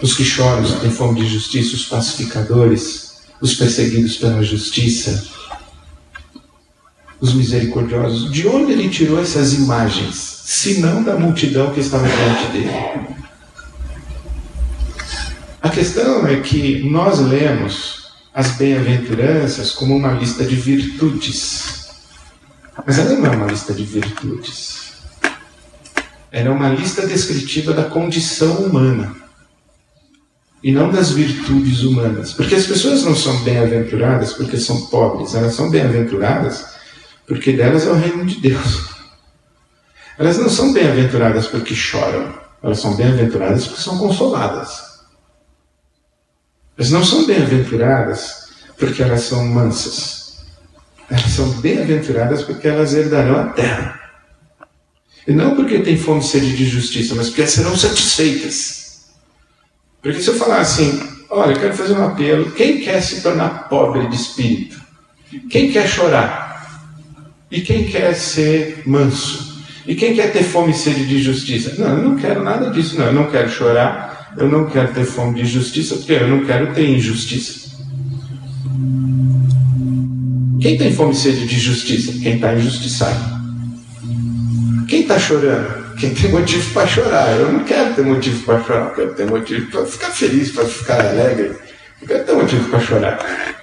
Os 0.00 0.14
que 0.14 0.24
choram, 0.24 0.62
os 0.62 0.74
que 0.74 0.80
têm 0.82 0.92
fome 0.92 1.20
de 1.20 1.26
justiça, 1.26 1.74
os 1.74 1.86
pacificadores, 1.86 3.22
os 3.40 3.54
perseguidos 3.54 4.18
pela 4.18 4.40
justiça, 4.40 5.26
os 7.20 7.34
misericordiosos. 7.34 8.30
De 8.30 8.46
onde 8.46 8.70
ele 8.70 8.88
tirou 8.88 9.20
essas 9.20 9.52
imagens? 9.52 10.39
Senão 10.50 11.04
da 11.04 11.16
multidão 11.16 11.72
que 11.72 11.78
estava 11.78 12.08
diante 12.08 12.52
dele. 12.52 13.16
A 15.62 15.68
questão 15.68 16.26
é 16.26 16.40
que 16.40 16.82
nós 16.90 17.20
lemos 17.20 18.10
as 18.34 18.56
bem-aventuranças 18.56 19.70
como 19.70 19.94
uma 19.94 20.10
lista 20.10 20.44
de 20.44 20.56
virtudes. 20.56 21.88
Mas 22.84 22.98
ela 22.98 23.14
não 23.14 23.26
é 23.26 23.36
uma 23.36 23.46
lista 23.46 23.72
de 23.72 23.84
virtudes. 23.84 24.94
Ela 26.32 26.48
é 26.48 26.50
uma 26.50 26.70
lista 26.70 27.06
descritiva 27.06 27.72
da 27.72 27.84
condição 27.84 28.54
humana 28.56 29.14
e 30.64 30.72
não 30.72 30.90
das 30.90 31.12
virtudes 31.12 31.82
humanas. 31.82 32.32
Porque 32.32 32.56
as 32.56 32.66
pessoas 32.66 33.04
não 33.04 33.14
são 33.14 33.38
bem-aventuradas 33.44 34.32
porque 34.32 34.56
são 34.56 34.86
pobres, 34.86 35.32
elas 35.32 35.54
são 35.54 35.70
bem-aventuradas 35.70 36.66
porque 37.28 37.52
delas 37.52 37.86
é 37.86 37.90
o 37.90 37.94
reino 37.94 38.26
de 38.26 38.40
Deus. 38.40 38.89
Elas 40.20 40.36
não 40.36 40.50
são 40.50 40.74
bem-aventuradas 40.74 41.46
porque 41.46 41.74
choram, 41.74 42.34
elas 42.62 42.78
são 42.78 42.94
bem-aventuradas 42.94 43.66
porque 43.66 43.80
são 43.80 43.96
consoladas. 43.96 45.00
Elas 46.76 46.90
não 46.90 47.02
são 47.02 47.24
bem-aventuradas 47.24 48.50
porque 48.76 49.02
elas 49.02 49.22
são 49.22 49.46
mansas. 49.46 50.44
Elas 51.08 51.30
são 51.30 51.48
bem-aventuradas 51.62 52.42
porque 52.42 52.68
elas 52.68 52.92
herdarão 52.92 53.40
a 53.40 53.46
terra. 53.46 53.98
E 55.26 55.32
não 55.32 55.56
porque 55.56 55.78
têm 55.78 55.96
fome 55.96 56.20
e 56.20 56.24
sede 56.24 56.54
de 56.54 56.66
justiça, 56.66 57.14
mas 57.14 57.28
porque 57.28 57.46
serão 57.46 57.74
satisfeitas. 57.74 59.06
Porque 60.02 60.20
se 60.20 60.28
eu 60.28 60.34
falar 60.34 60.60
assim, 60.60 61.00
olha, 61.30 61.52
eu 61.52 61.60
quero 61.60 61.74
fazer 61.74 61.94
um 61.94 62.04
apelo, 62.04 62.52
quem 62.52 62.82
quer 62.82 63.00
se 63.00 63.22
tornar 63.22 63.70
pobre 63.70 64.06
de 64.08 64.16
espírito? 64.16 64.78
Quem 65.48 65.72
quer 65.72 65.88
chorar? 65.88 66.84
E 67.50 67.62
quem 67.62 67.88
quer 67.88 68.14
ser 68.14 68.82
manso? 68.86 69.49
E 69.90 69.96
quem 69.96 70.14
quer 70.14 70.30
ter 70.32 70.44
fome 70.44 70.70
e 70.70 70.74
sede 70.74 71.04
de 71.04 71.20
justiça? 71.20 71.74
Não, 71.76 71.98
eu 71.98 72.04
não 72.10 72.16
quero 72.16 72.44
nada 72.44 72.70
disso, 72.70 72.96
não. 72.96 73.06
Eu 73.06 73.12
não 73.12 73.28
quero 73.28 73.50
chorar, 73.50 74.32
eu 74.38 74.48
não 74.48 74.70
quero 74.70 74.94
ter 74.94 75.04
fome 75.04 75.42
de 75.42 75.44
justiça, 75.44 75.96
porque 75.96 76.12
eu 76.12 76.28
não 76.28 76.44
quero 76.44 76.72
ter 76.72 76.88
injustiça. 76.88 77.70
Quem 80.60 80.78
tem 80.78 80.92
fome 80.92 81.10
e 81.10 81.16
sede 81.16 81.44
de 81.44 81.58
justiça? 81.58 82.12
Quem 82.22 82.36
está 82.36 82.54
injustiçado. 82.54 83.18
Quem 84.86 85.00
está 85.00 85.18
chorando? 85.18 85.96
Quem 85.96 86.14
tem 86.14 86.30
motivo 86.30 86.72
para 86.72 86.86
chorar. 86.86 87.36
Eu 87.36 87.52
não 87.52 87.64
quero 87.64 87.92
ter 87.92 88.02
motivo 88.02 88.44
para 88.44 88.62
chorar, 88.62 88.84
eu 88.90 88.94
quero 88.94 89.14
ter 89.14 89.26
motivo 89.26 89.70
para 89.72 89.86
ficar 89.86 90.10
feliz, 90.10 90.52
para 90.52 90.66
ficar 90.66 91.00
alegre. 91.04 91.50
Eu 92.00 92.06
quero 92.06 92.24
ter 92.24 92.32
motivo 92.32 92.68
para 92.68 92.78
chorar 92.78 93.59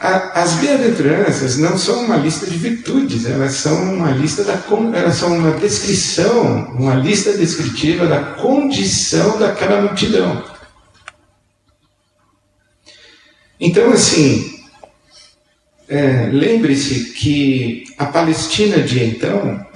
as 0.00 0.54
bem-aventuranças 0.54 1.58
não 1.58 1.76
são 1.76 2.04
uma 2.04 2.16
lista 2.16 2.46
de 2.46 2.56
virtudes, 2.56 3.26
elas 3.26 3.52
são 3.52 3.94
uma 3.94 4.10
lista 4.10 4.42
da 4.42 4.54
elas 4.94 5.16
são 5.16 5.36
uma 5.36 5.50
descrição, 5.52 6.72
uma 6.72 6.94
lista 6.94 7.36
descritiva 7.36 8.06
da 8.06 8.22
condição 8.36 9.38
daquela 9.38 9.82
multidão. 9.82 10.42
Então, 13.60 13.92
assim, 13.92 14.64
é, 15.86 16.30
lembre-se 16.32 17.12
que 17.12 17.84
a 17.98 18.06
Palestina 18.06 18.82
de 18.82 19.04
então 19.04 19.66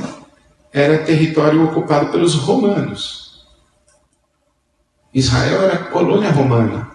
era 0.73 1.05
território 1.05 1.65
ocupado 1.65 2.11
pelos 2.11 2.35
romanos. 2.35 3.45
Israel 5.13 5.65
era 5.65 5.77
colônia 5.77 6.31
romana. 6.31 6.94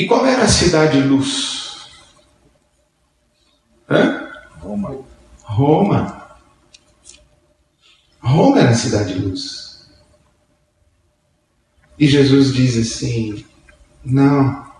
E 0.00 0.06
qual 0.06 0.24
era 0.24 0.44
a 0.44 0.48
cidade 0.48 0.98
luz? 0.98 1.90
Hã? 3.86 4.30
Roma. 4.58 5.04
Roma. 5.42 6.38
Roma 8.18 8.60
era 8.60 8.70
a 8.70 8.74
cidade 8.74 9.12
luz. 9.12 9.90
E 11.98 12.08
Jesus 12.08 12.54
diz 12.54 12.78
assim: 12.78 13.44
não, 14.02 14.72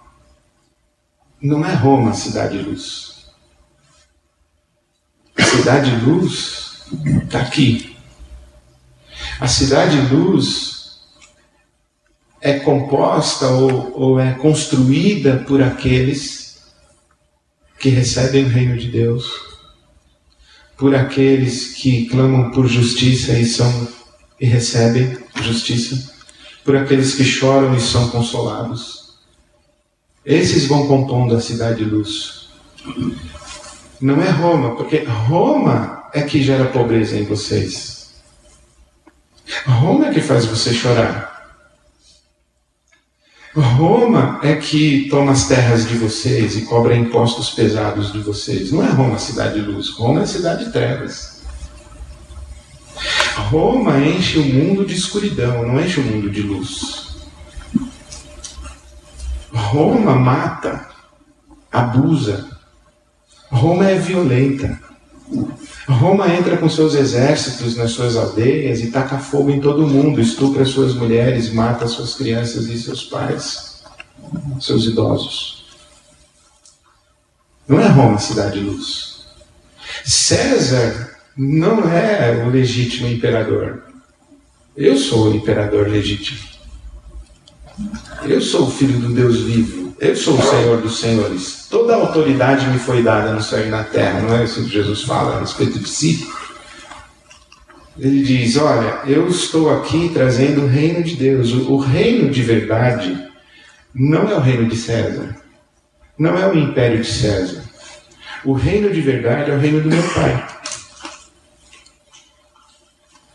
não 1.39 1.67
é 1.67 1.75
Roma 1.75 2.13
a 2.13 2.15
cidade 2.15 2.57
luz. 2.57 3.31
A 5.37 5.43
cidade 5.43 5.97
luz 5.97 6.87
está 7.25 7.43
aqui. 7.43 7.95
A 9.39 9.47
cidade 9.47 10.01
luz 10.01 10.80
é 12.51 12.59
composta 12.61 13.49
ou, 13.49 13.93
ou 13.95 14.21
é 14.21 14.33
construída 14.35 15.45
por 15.47 15.63
aqueles 15.63 16.61
que 17.79 17.89
recebem 17.89 18.45
o 18.45 18.49
reino 18.49 18.77
de 18.77 18.89
Deus, 18.89 19.31
por 20.77 20.95
aqueles 20.95 21.75
que 21.75 22.07
clamam 22.07 22.51
por 22.51 22.67
justiça 22.67 23.33
e 23.33 23.47
são 23.47 23.89
e 24.41 24.47
recebem 24.47 25.19
justiça, 25.43 26.13
por 26.65 26.75
aqueles 26.75 27.15
que 27.15 27.25
choram 27.25 27.75
e 27.75 27.81
são 27.81 28.09
consolados. 28.09 29.19
Esses 30.25 30.67
vão 30.67 30.87
compondo 30.87 31.37
a 31.37 31.41
cidade 31.41 31.85
luz. 31.85 32.49
Não 34.01 34.23
é 34.23 34.31
Roma, 34.31 34.77
porque 34.77 35.05
Roma 35.05 36.09
é 36.15 36.23
que 36.23 36.43
gera 36.43 36.67
pobreza 36.67 37.19
em 37.19 37.25
vocês. 37.25 38.15
Roma 39.67 40.07
é 40.07 40.15
que 40.15 40.21
faz 40.21 40.47
você 40.47 40.73
chorar. 40.73 41.30
Roma 43.55 44.39
é 44.45 44.55
que 44.55 45.09
toma 45.09 45.33
as 45.33 45.49
terras 45.49 45.89
de 45.89 45.97
vocês 45.97 46.57
e 46.57 46.63
cobra 46.63 46.95
impostos 46.95 47.51
pesados 47.51 48.13
de 48.13 48.21
vocês. 48.21 48.71
Não 48.71 48.85
é 48.85 48.91
Roma 48.91 49.19
cidade 49.19 49.61
de 49.61 49.67
luz, 49.67 49.91
Roma 49.91 50.23
é 50.23 50.27
cidade 50.27 50.67
de 50.67 50.73
trevas. 50.73 51.43
Roma 53.35 53.99
enche 53.99 54.39
o 54.39 54.45
mundo 54.45 54.85
de 54.85 54.95
escuridão, 54.95 55.67
não 55.67 55.81
enche 55.81 55.99
o 55.99 56.05
mundo 56.05 56.31
de 56.31 56.43
luz. 56.43 57.09
Roma 59.53 60.15
mata, 60.15 60.89
abusa. 61.73 62.49
Roma 63.51 63.89
é 63.89 63.97
violenta. 63.99 64.90
Roma 65.89 66.29
entra 66.35 66.57
com 66.57 66.69
seus 66.69 66.95
exércitos 66.95 67.77
nas 67.77 67.93
suas 67.93 68.17
aldeias 68.17 68.81
e 68.81 68.91
taca 68.91 69.19
fogo 69.19 69.51
em 69.51 69.61
todo 69.61 69.87
mundo, 69.87 70.21
estupra 70.21 70.65
suas 70.65 70.95
mulheres, 70.95 71.53
mata 71.53 71.87
suas 71.87 72.15
crianças 72.15 72.67
e 72.67 72.79
seus 72.79 73.05
pais, 73.05 73.83
seus 74.61 74.85
idosos. 74.87 75.65
Não 77.67 77.81
é 77.81 77.87
Roma 77.87 78.19
cidade 78.19 78.59
de 78.59 78.65
luz. 78.65 79.25
César 80.05 81.19
não 81.37 81.89
é 81.89 82.45
o 82.45 82.51
legítimo 82.51 83.09
imperador. 83.09 83.85
Eu 84.77 84.97
sou 84.97 85.29
o 85.29 85.35
imperador 85.35 85.89
legítimo. 85.89 86.41
Eu 88.25 88.41
sou 88.41 88.67
o 88.67 88.71
filho 88.71 88.99
do 88.99 89.15
Deus 89.15 89.41
vivo. 89.41 89.90
Eu 90.01 90.17
sou 90.17 90.39
o 90.39 90.43
Senhor 90.43 90.81
dos 90.81 90.99
senhores. 90.99 91.67
Toda 91.69 91.95
autoridade 91.95 92.67
me 92.69 92.79
foi 92.79 93.03
dada 93.03 93.35
no 93.35 93.43
céu 93.43 93.67
e 93.67 93.69
na 93.69 93.85
terra. 93.85 94.23
Não 94.23 94.35
é 94.35 94.45
isso 94.45 94.65
que 94.65 94.71
Jesus 94.71 95.03
fala 95.03 95.37
a 95.37 95.41
respeito 95.41 95.79
de 95.79 95.87
si? 95.87 96.27
Ele 97.99 98.23
diz: 98.23 98.57
Olha, 98.57 99.03
eu 99.05 99.29
estou 99.29 99.69
aqui 99.69 100.11
trazendo 100.15 100.63
o 100.63 100.67
reino 100.67 101.05
de 101.05 101.17
Deus. 101.17 101.53
O 101.53 101.77
reino 101.77 102.31
de 102.31 102.43
verdade 102.43 103.29
não 103.95 104.27
é 104.27 104.35
o 104.35 104.41
reino 104.41 104.67
de 104.71 104.77
César. 104.77 105.37
Não 106.19 106.35
é 106.39 106.49
o 106.49 106.57
império 106.57 107.03
de 107.03 107.13
César. 107.13 107.63
O 108.43 108.55
reino 108.55 108.91
de 108.91 109.03
verdade 109.03 109.51
é 109.51 109.55
o 109.55 109.59
reino 109.59 109.83
do 109.83 109.91
meu 109.91 110.03
Pai. 110.15 110.49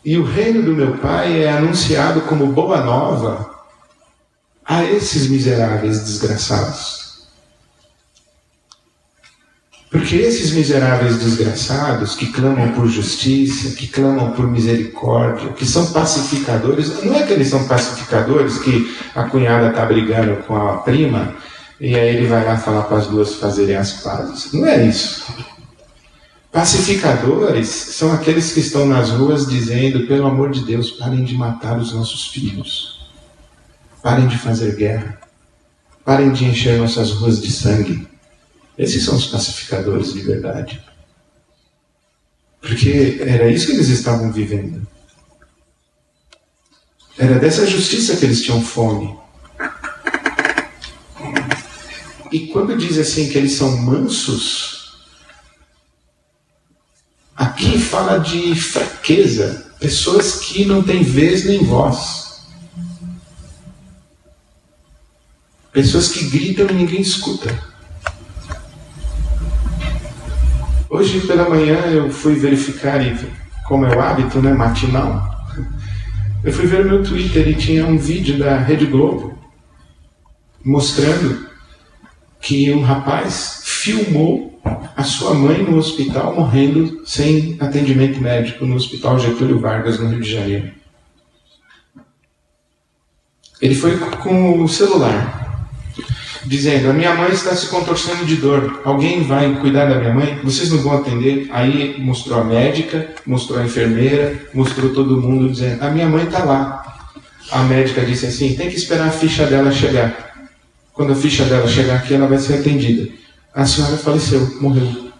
E 0.04 0.18
o 0.18 0.24
reino 0.24 0.64
do 0.64 0.74
meu 0.74 0.96
Pai 0.98 1.44
é 1.44 1.48
anunciado 1.48 2.22
como 2.22 2.48
boa 2.48 2.80
nova 2.80 3.55
a 4.66 4.84
esses 4.84 5.28
miseráveis 5.28 6.00
desgraçados. 6.00 7.06
Porque 9.90 10.16
esses 10.16 10.50
miseráveis 10.50 11.18
desgraçados 11.18 12.14
que 12.14 12.26
clamam 12.26 12.72
por 12.72 12.88
justiça, 12.88 13.76
que 13.76 13.86
clamam 13.86 14.32
por 14.32 14.46
misericórdia, 14.46 15.52
que 15.52 15.64
são 15.64 15.92
pacificadores, 15.92 17.02
não 17.04 17.14
é 17.14 17.22
que 17.22 17.32
eles 17.32 17.48
são 17.48 17.66
pacificadores 17.66 18.58
que 18.58 18.94
a 19.14 19.24
cunhada 19.24 19.68
está 19.68 19.86
brigando 19.86 20.42
com 20.42 20.56
a 20.56 20.78
prima 20.78 21.34
e 21.80 21.94
aí 21.94 22.16
ele 22.16 22.26
vai 22.26 22.44
lá 22.44 22.56
falar 22.56 22.82
para 22.82 22.96
as 22.96 23.06
duas 23.06 23.34
fazerem 23.34 23.76
as 23.76 23.92
pazes. 24.02 24.52
Não 24.52 24.66
é 24.66 24.86
isso. 24.86 25.24
Pacificadores 26.50 27.68
são 27.68 28.12
aqueles 28.12 28.52
que 28.52 28.60
estão 28.60 28.86
nas 28.86 29.10
ruas 29.10 29.46
dizendo: 29.46 30.06
pelo 30.06 30.26
amor 30.26 30.50
de 30.50 30.60
Deus, 30.60 30.90
parem 30.90 31.22
de 31.22 31.34
matar 31.34 31.78
os 31.78 31.92
nossos 31.92 32.28
filhos. 32.28 32.95
Parem 34.06 34.28
de 34.28 34.38
fazer 34.38 34.76
guerra. 34.76 35.20
Parem 36.04 36.32
de 36.32 36.44
encher 36.44 36.78
nossas 36.78 37.10
ruas 37.10 37.42
de 37.42 37.50
sangue. 37.50 38.06
Esses 38.78 39.04
são 39.04 39.16
os 39.16 39.26
pacificadores 39.26 40.12
de 40.12 40.20
verdade. 40.20 40.80
Porque 42.60 43.16
era 43.20 43.50
isso 43.50 43.66
que 43.66 43.72
eles 43.72 43.88
estavam 43.88 44.30
vivendo. 44.30 44.86
Era 47.18 47.40
dessa 47.40 47.66
justiça 47.66 48.14
que 48.14 48.24
eles 48.24 48.44
tinham 48.44 48.62
fome. 48.62 49.18
E 52.30 52.46
quando 52.52 52.78
diz 52.78 52.98
assim 52.98 53.28
que 53.28 53.36
eles 53.36 53.54
são 53.54 53.76
mansos, 53.78 55.00
aqui 57.34 57.76
fala 57.76 58.18
de 58.18 58.54
fraqueza, 58.54 59.66
pessoas 59.80 60.36
que 60.36 60.64
não 60.64 60.80
têm 60.80 61.02
vez 61.02 61.44
nem 61.44 61.64
voz. 61.64 62.25
Pessoas 65.76 66.08
que 66.08 66.24
gritam 66.30 66.66
e 66.70 66.72
ninguém 66.72 67.02
escuta. 67.02 67.54
Hoje 70.88 71.20
pela 71.26 71.50
manhã 71.50 71.76
eu 71.88 72.10
fui 72.10 72.34
verificar, 72.34 72.98
como 73.68 73.84
é 73.84 73.94
o 73.94 74.00
hábito, 74.00 74.40
né, 74.40 74.54
matinal. 74.54 75.22
Eu 76.42 76.50
fui 76.50 76.66
ver 76.66 76.82
meu 76.86 77.02
Twitter 77.04 77.46
e 77.48 77.54
tinha 77.54 77.84
um 77.84 77.98
vídeo 77.98 78.38
da 78.38 78.56
Rede 78.56 78.86
Globo 78.86 79.38
mostrando 80.64 81.46
que 82.40 82.72
um 82.72 82.80
rapaz 82.80 83.60
filmou 83.62 84.58
a 84.96 85.04
sua 85.04 85.34
mãe 85.34 85.62
no 85.62 85.76
hospital 85.76 86.34
morrendo 86.34 87.02
sem 87.04 87.58
atendimento 87.60 88.18
médico 88.18 88.64
no 88.64 88.76
Hospital 88.76 89.18
Getúlio 89.18 89.60
Vargas, 89.60 90.00
no 90.00 90.08
Rio 90.08 90.22
de 90.22 90.32
Janeiro. 90.32 90.72
Ele 93.60 93.74
foi 93.74 93.98
com 93.98 94.62
o 94.62 94.66
celular 94.66 95.35
dizendo: 96.46 96.90
A 96.90 96.92
minha 96.92 97.14
mãe 97.14 97.30
está 97.30 97.54
se 97.54 97.66
contorcendo 97.66 98.24
de 98.24 98.36
dor, 98.36 98.80
alguém 98.84 99.22
vai 99.22 99.52
cuidar 99.60 99.86
da 99.86 99.98
minha 99.98 100.14
mãe? 100.14 100.40
Vocês 100.42 100.70
não 100.70 100.78
vão 100.78 100.96
atender? 100.98 101.48
Aí 101.50 101.96
mostrou 101.98 102.40
a 102.40 102.44
médica, 102.44 103.08
mostrou 103.26 103.58
a 103.58 103.64
enfermeira, 103.64 104.34
mostrou 104.54 104.94
todo 104.94 105.20
mundo 105.20 105.50
dizendo: 105.50 105.82
A 105.82 105.90
minha 105.90 106.08
mãe 106.08 106.24
está 106.24 106.44
lá. 106.44 106.82
A 107.50 107.62
médica 107.62 108.04
disse 108.04 108.26
assim: 108.26 108.54
Tem 108.54 108.68
que 108.70 108.76
esperar 108.76 109.08
a 109.08 109.12
ficha 109.12 109.46
dela 109.46 109.70
chegar. 109.70 110.48
Quando 110.92 111.12
a 111.12 111.16
ficha 111.16 111.44
dela 111.44 111.68
chegar 111.68 111.96
aqui, 111.96 112.14
ela 112.14 112.26
vai 112.26 112.38
ser 112.38 112.54
atendida. 112.60 113.08
A 113.54 113.66
senhora 113.66 113.96
faleceu, 113.96 114.58
morreu. 114.60 115.10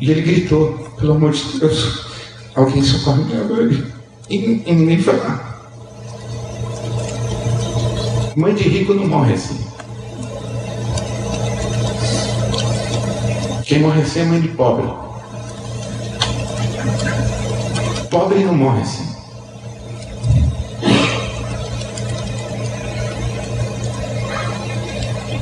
E 0.00 0.10
ele 0.10 0.20
gritou: 0.20 0.92
Pelo 0.98 1.14
amor 1.14 1.32
de 1.32 1.58
Deus, 1.58 2.06
alguém 2.54 2.82
socorre 2.82 3.24
minha 3.24 3.44
mãe. 3.44 3.84
E, 4.28 4.62
e 4.66 4.72
ninguém 4.72 5.02
foi 5.02 5.16
lá. 5.16 5.51
Mãe 8.34 8.54
de 8.54 8.66
rico 8.66 8.94
não 8.94 9.06
morre 9.06 9.34
assim. 9.34 9.58
Quem 13.64 13.80
morre 13.80 14.00
assim 14.00 14.20
é 14.20 14.24
mãe 14.24 14.40
de 14.40 14.48
pobre. 14.48 14.86
Pobre 18.10 18.44
não 18.44 18.54
morre 18.54 18.80
assim. 18.80 19.12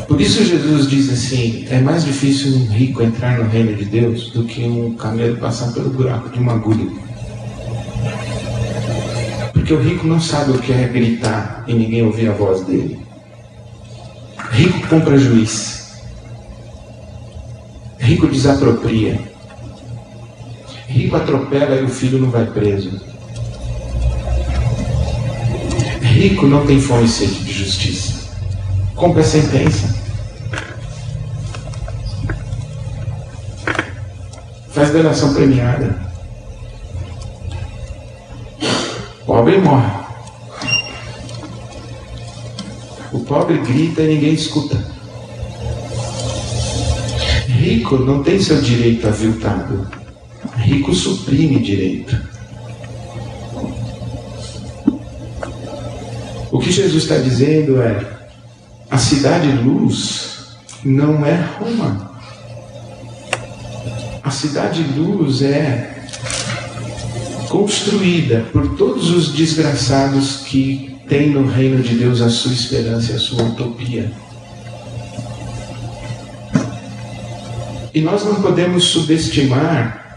Por 0.08 0.20
isso 0.20 0.44
Jesus 0.44 0.90
diz 0.90 1.12
assim: 1.12 1.66
é 1.70 1.80
mais 1.80 2.04
difícil 2.04 2.56
um 2.56 2.66
rico 2.66 3.04
entrar 3.04 3.38
no 3.38 3.48
reino 3.48 3.76
de 3.76 3.84
Deus 3.84 4.30
do 4.32 4.42
que 4.42 4.64
um 4.64 4.96
camelo 4.96 5.36
passar 5.36 5.72
pelo 5.72 5.90
buraco 5.90 6.28
de 6.28 6.40
uma 6.40 6.54
agulha. 6.54 7.09
Porque 9.70 9.86
o 9.86 9.88
rico 9.88 10.04
não 10.04 10.20
sabe 10.20 10.50
o 10.50 10.58
que 10.58 10.72
é 10.72 10.88
gritar 10.88 11.62
e 11.64 11.72
ninguém 11.72 12.02
ouvir 12.02 12.28
a 12.28 12.32
voz 12.32 12.64
dele. 12.64 12.98
Rico 14.50 14.88
compra 14.88 15.16
juiz. 15.16 15.92
Rico 18.00 18.26
desapropria. 18.26 19.20
Rico 20.88 21.14
atropela 21.14 21.76
e 21.76 21.84
o 21.84 21.88
filho 21.88 22.18
não 22.18 22.32
vai 22.32 22.46
preso. 22.46 23.00
Rico 26.02 26.48
não 26.48 26.66
tem 26.66 26.80
fome 26.80 27.04
e 27.04 27.08
sede 27.08 27.44
de 27.44 27.52
justiça. 27.52 28.28
Compre 28.96 29.20
a 29.20 29.24
sentença. 29.24 29.94
Faz 34.72 34.90
delação 34.90 35.32
premiada. 35.32 36.09
Pobre 39.40 39.56
morre. 39.56 39.90
O 43.10 43.20
pobre 43.20 43.56
grita 43.56 44.02
e 44.02 44.08
ninguém 44.08 44.34
escuta. 44.34 44.76
Rico 47.46 47.96
não 47.96 48.22
tem 48.22 48.38
seu 48.38 48.60
direito 48.60 49.08
aviltado. 49.08 49.88
Rico 50.56 50.94
suprime 50.94 51.58
direito. 51.58 52.20
O 56.52 56.58
que 56.58 56.70
Jesus 56.70 57.04
está 57.04 57.16
dizendo 57.16 57.80
é: 57.80 57.98
a 58.90 58.98
cidade 58.98 59.50
luz 59.52 60.58
não 60.84 61.24
é 61.24 61.36
Roma. 61.58 62.10
A 64.22 64.30
cidade 64.30 64.82
luz 64.82 65.40
é 65.40 65.99
construída 67.50 68.46
por 68.52 68.76
todos 68.76 69.10
os 69.10 69.32
desgraçados 69.32 70.36
que 70.46 70.96
têm 71.08 71.30
no 71.30 71.48
reino 71.48 71.82
de 71.82 71.96
Deus 71.96 72.22
a 72.22 72.30
sua 72.30 72.52
esperança 72.52 73.10
e 73.10 73.16
a 73.16 73.18
sua 73.18 73.42
utopia. 73.42 74.12
E 77.92 78.00
nós 78.00 78.24
não 78.24 78.36
podemos 78.36 78.84
subestimar 78.84 80.16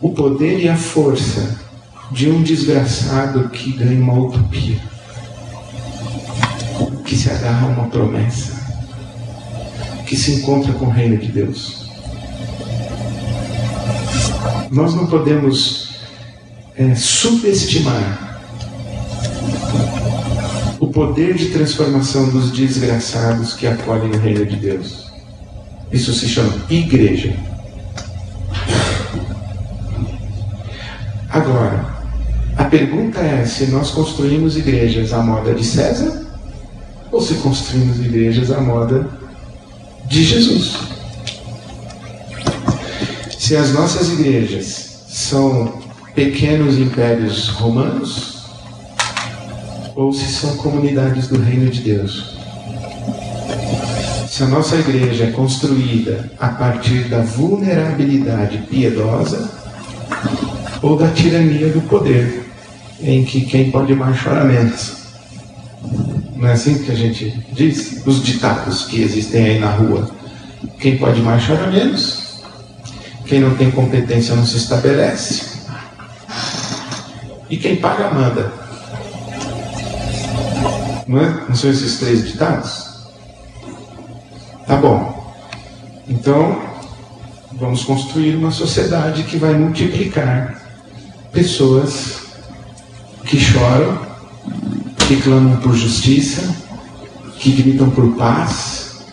o 0.00 0.10
poder 0.10 0.58
e 0.58 0.68
a 0.68 0.76
força 0.76 1.56
de 2.10 2.28
um 2.28 2.42
desgraçado 2.42 3.48
que 3.50 3.72
ganha 3.74 4.00
uma 4.00 4.18
utopia 4.18 4.76
que 7.06 7.16
se 7.16 7.30
agarra 7.30 7.66
a 7.66 7.70
uma 7.70 7.88
promessa, 7.88 8.60
que 10.06 10.16
se 10.16 10.32
encontra 10.32 10.72
com 10.72 10.86
o 10.86 10.90
reino 10.90 11.16
de 11.16 11.28
Deus. 11.28 11.86
Nós 14.70 14.94
não 14.94 15.06
podemos 15.06 15.81
é, 16.76 16.94
subestimar 16.94 18.32
o 20.80 20.86
poder 20.88 21.34
de 21.34 21.50
transformação 21.50 22.28
dos 22.30 22.50
desgraçados 22.50 23.54
que 23.54 23.66
acolhem 23.66 24.10
o 24.10 24.18
reino 24.18 24.44
de 24.44 24.56
Deus. 24.56 25.06
Isso 25.92 26.12
se 26.12 26.28
chama 26.28 26.54
igreja. 26.68 27.36
Agora, 31.28 31.92
a 32.56 32.64
pergunta 32.64 33.20
é 33.20 33.44
se 33.44 33.66
nós 33.66 33.90
construímos 33.90 34.56
igrejas 34.56 35.12
à 35.12 35.22
moda 35.22 35.54
de 35.54 35.64
César 35.64 36.26
ou 37.10 37.20
se 37.20 37.34
construímos 37.34 37.98
igrejas 38.00 38.50
à 38.50 38.60
moda 38.60 39.08
de 40.06 40.24
Jesus. 40.24 40.76
Se 43.38 43.56
as 43.56 43.72
nossas 43.72 44.10
igrejas 44.10 45.04
são 45.08 45.80
pequenos 46.14 46.78
impérios 46.78 47.48
romanos, 47.48 48.42
ou 49.94 50.12
se 50.12 50.26
são 50.26 50.56
comunidades 50.56 51.28
do 51.28 51.40
reino 51.40 51.70
de 51.70 51.80
Deus. 51.80 52.36
Se 54.28 54.42
a 54.42 54.46
nossa 54.46 54.76
igreja 54.76 55.24
é 55.24 55.30
construída 55.30 56.30
a 56.38 56.48
partir 56.48 57.04
da 57.08 57.20
vulnerabilidade 57.20 58.58
piedosa 58.68 59.50
ou 60.80 60.96
da 60.96 61.08
tirania 61.08 61.68
do 61.68 61.82
poder, 61.82 62.46
em 63.00 63.24
que 63.24 63.42
quem 63.42 63.70
pode 63.70 63.94
mais 63.94 64.20
chora 64.22 64.44
menos. 64.44 65.02
Não 66.36 66.48
é 66.48 66.52
assim 66.52 66.82
que 66.82 66.90
a 66.90 66.94
gente 66.94 67.44
diz? 67.52 68.02
Os 68.06 68.22
ditados 68.22 68.86
que 68.86 69.02
existem 69.02 69.44
aí 69.44 69.58
na 69.58 69.70
rua. 69.70 70.10
Quem 70.78 70.96
pode 70.96 71.20
mais 71.20 71.46
chora 71.46 71.70
menos. 71.70 72.40
Quem 73.26 73.40
não 73.40 73.54
tem 73.54 73.70
competência 73.70 74.34
não 74.34 74.44
se 74.44 74.56
estabelece. 74.56 75.51
E 77.52 77.58
quem 77.58 77.76
paga 77.76 78.10
manda. 78.10 78.50
Não, 81.06 81.20
é? 81.20 81.44
não 81.46 81.54
são 81.54 81.70
esses 81.70 81.98
três 81.98 82.26
ditados? 82.26 82.86
Tá 84.66 84.76
bom. 84.76 85.34
Então, 86.08 86.62
vamos 87.52 87.84
construir 87.84 88.36
uma 88.36 88.50
sociedade 88.50 89.24
que 89.24 89.36
vai 89.36 89.52
multiplicar 89.52 90.62
pessoas 91.30 92.22
que 93.26 93.38
choram 93.38 93.98
que 95.06 95.20
clamam 95.20 95.58
por 95.58 95.74
justiça, 95.74 96.56
que 97.38 97.52
gritam 97.52 97.90
por 97.90 98.16
paz 98.16 99.04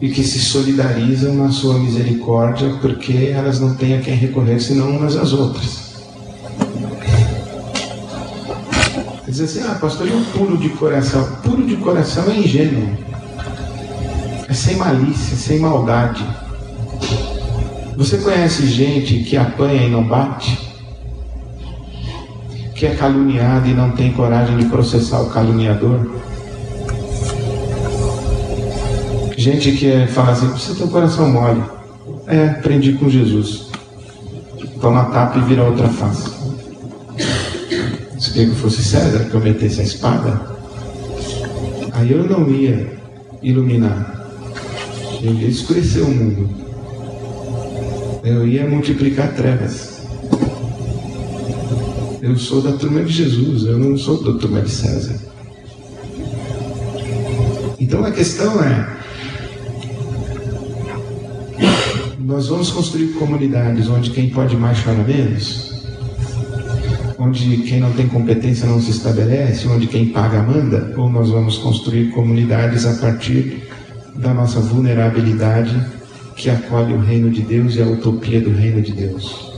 e 0.00 0.08
que 0.08 0.24
se 0.24 0.40
solidarizam 0.40 1.32
na 1.34 1.52
sua 1.52 1.78
misericórdia 1.78 2.76
porque 2.80 3.30
elas 3.32 3.60
não 3.60 3.76
têm 3.76 3.96
a 3.96 4.00
quem 4.00 4.16
recorrer 4.16 4.58
senão 4.58 4.90
umas 4.90 5.14
às 5.14 5.32
outras. 5.32 5.83
Diz 9.34 9.40
assim, 9.40 9.68
ah, 9.68 9.74
pastor, 9.74 10.06
e 10.06 10.12
um 10.12 10.22
puro 10.26 10.56
de 10.56 10.68
coração? 10.68 11.28
Puro 11.42 11.66
de 11.66 11.74
coração 11.78 12.30
é 12.30 12.38
ingênuo. 12.38 12.96
É 14.48 14.54
sem 14.54 14.76
malícia, 14.76 15.36
sem 15.36 15.58
maldade. 15.58 16.24
Você 17.96 18.18
conhece 18.18 18.64
gente 18.68 19.24
que 19.24 19.36
apanha 19.36 19.82
e 19.82 19.90
não 19.90 20.04
bate? 20.04 20.56
que 22.76 22.86
é 22.86 22.94
caluniado 22.94 23.68
e 23.68 23.74
não 23.74 23.90
tem 23.90 24.12
coragem 24.12 24.56
de 24.56 24.66
processar 24.66 25.20
o 25.20 25.30
caluniador. 25.30 26.14
Gente 29.36 29.72
que 29.72 29.90
é, 29.90 30.06
fala 30.06 30.30
assim, 30.30 30.46
você 30.46 30.74
tem 30.74 30.86
o 30.86 30.90
coração 30.90 31.28
mole. 31.28 31.62
É, 32.28 32.50
aprendi 32.50 32.92
com 32.92 33.08
Jesus. 33.08 33.68
Toma 34.80 35.06
tapa 35.06 35.38
e 35.38 35.42
vira 35.42 35.64
outra 35.64 35.88
face. 35.88 36.33
Queria 38.34 38.50
que 38.50 38.56
fosse 38.56 38.82
César 38.82 39.26
que 39.30 39.34
eu 39.34 39.40
metesse 39.40 39.80
a 39.80 39.84
espada, 39.84 40.40
aí 41.92 42.10
eu 42.10 42.24
não 42.24 42.50
ia 42.50 42.92
iluminar. 43.40 44.28
Eu 45.22 45.32
ia 45.34 45.46
escurecer 45.46 46.02
o 46.02 46.10
mundo. 46.10 46.50
Eu 48.24 48.44
ia 48.44 48.68
multiplicar 48.68 49.32
trevas. 49.36 50.02
Eu 52.20 52.36
sou 52.36 52.60
da 52.60 52.72
turma 52.72 53.04
de 53.04 53.12
Jesus, 53.12 53.66
eu 53.66 53.78
não 53.78 53.96
sou 53.96 54.20
da 54.24 54.36
turma 54.36 54.62
de 54.62 54.70
César. 54.70 55.16
Então 57.78 58.04
a 58.04 58.10
questão 58.10 58.60
é: 58.64 58.96
nós 62.18 62.48
vamos 62.48 62.72
construir 62.72 63.12
comunidades 63.12 63.88
onde 63.88 64.10
quem 64.10 64.28
pode 64.28 64.56
mais 64.56 64.82
chora 64.82 65.04
menos? 65.04 65.73
Onde 67.18 67.58
quem 67.58 67.80
não 67.80 67.92
tem 67.92 68.08
competência 68.08 68.66
não 68.66 68.80
se 68.80 68.90
estabelece? 68.90 69.68
Onde 69.68 69.86
quem 69.86 70.06
paga 70.06 70.42
manda? 70.42 70.94
Ou 70.96 71.08
nós 71.08 71.30
vamos 71.30 71.58
construir 71.58 72.10
comunidades 72.10 72.84
a 72.86 72.94
partir 72.94 73.68
da 74.14 74.34
nossa 74.34 74.60
vulnerabilidade 74.60 75.80
que 76.36 76.50
acolhe 76.50 76.92
o 76.92 77.00
reino 77.00 77.30
de 77.30 77.42
Deus 77.42 77.76
e 77.76 77.82
a 77.82 77.86
utopia 77.86 78.40
do 78.40 78.50
reino 78.50 78.82
de 78.82 78.92
Deus? 78.92 79.54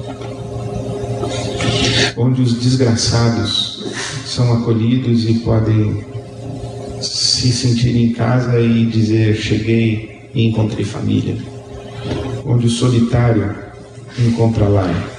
onde 2.16 2.40
os 2.40 2.54
desgraçados 2.54 3.84
são 4.24 4.52
acolhidos 4.54 5.28
e 5.28 5.34
podem 5.34 6.04
se 7.00 7.52
sentir 7.52 7.96
em 7.96 8.12
casa 8.12 8.58
e 8.58 8.86
dizer: 8.86 9.36
Cheguei 9.36 10.30
e 10.34 10.46
encontrei 10.46 10.84
família. 10.84 11.36
Onde 12.44 12.66
o 12.66 12.70
solitário 12.70 13.54
encontra 14.18 14.68
lar. 14.68 15.15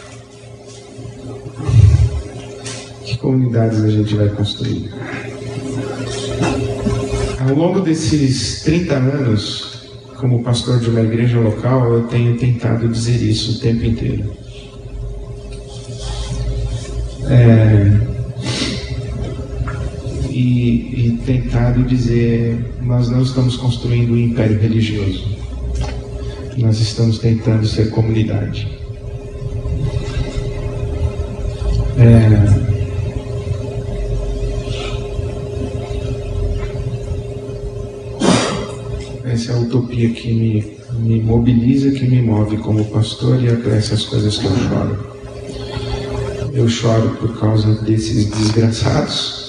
Comunidades 3.19 3.83
a 3.83 3.89
gente 3.89 4.15
vai 4.15 4.29
construir? 4.29 4.91
Ao 7.39 7.55
longo 7.55 7.81
desses 7.81 8.61
30 8.63 8.93
anos, 8.95 9.89
como 10.17 10.43
pastor 10.43 10.79
de 10.79 10.89
uma 10.89 11.01
igreja 11.01 11.39
local, 11.39 11.93
eu 11.93 12.03
tenho 12.03 12.37
tentado 12.37 12.87
dizer 12.87 13.21
isso 13.21 13.57
o 13.57 13.59
tempo 13.59 13.85
inteiro 13.85 14.37
é, 17.29 17.91
e, 20.29 21.07
e 21.07 21.19
tentado 21.25 21.83
dizer: 21.83 22.73
nós 22.81 23.09
não 23.09 23.21
estamos 23.21 23.57
construindo 23.57 24.13
um 24.13 24.17
império 24.17 24.59
religioso, 24.59 25.37
nós 26.57 26.79
estamos 26.79 27.19
tentando 27.19 27.67
ser 27.67 27.89
comunidade. 27.89 28.67
É, 31.99 32.56
utopia 39.57 40.09
que 40.09 40.33
me, 40.33 40.77
me 40.99 41.21
mobiliza, 41.21 41.91
que 41.91 42.05
me 42.07 42.21
move 42.21 42.57
como 42.57 42.85
pastor 42.85 43.41
e 43.43 43.47
é 43.47 43.55
por 43.55 43.73
essas 43.73 44.05
coisas 44.05 44.37
que 44.37 44.45
eu 44.45 44.57
choro. 44.57 45.17
Eu 46.53 46.67
choro 46.67 47.09
por 47.17 47.39
causa 47.39 47.73
desses 47.83 48.25
desgraçados 48.25 49.47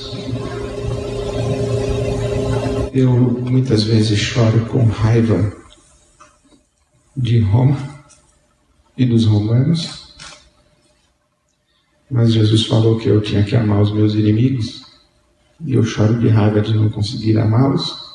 Eu 2.99 3.13
muitas 3.13 3.85
vezes 3.85 4.19
choro 4.19 4.67
com 4.67 4.85
raiva 4.87 5.53
de 7.17 7.39
Roma 7.39 7.77
e 8.97 9.07
dos 9.07 9.25
romanos, 9.25 10.15
mas 12.11 12.33
Jesus 12.33 12.67
falou 12.67 12.99
que 12.99 13.09
eu 13.09 13.21
tinha 13.21 13.45
que 13.45 13.55
amar 13.55 13.83
os 13.83 13.93
meus 13.93 14.15
inimigos 14.15 14.83
e 15.61 15.75
eu 15.75 15.85
choro 15.85 16.19
de 16.19 16.29
raiva 16.29 16.61
de 16.61 16.75
não 16.75 16.89
conseguir 16.89 17.39
amá-los. 17.39 18.08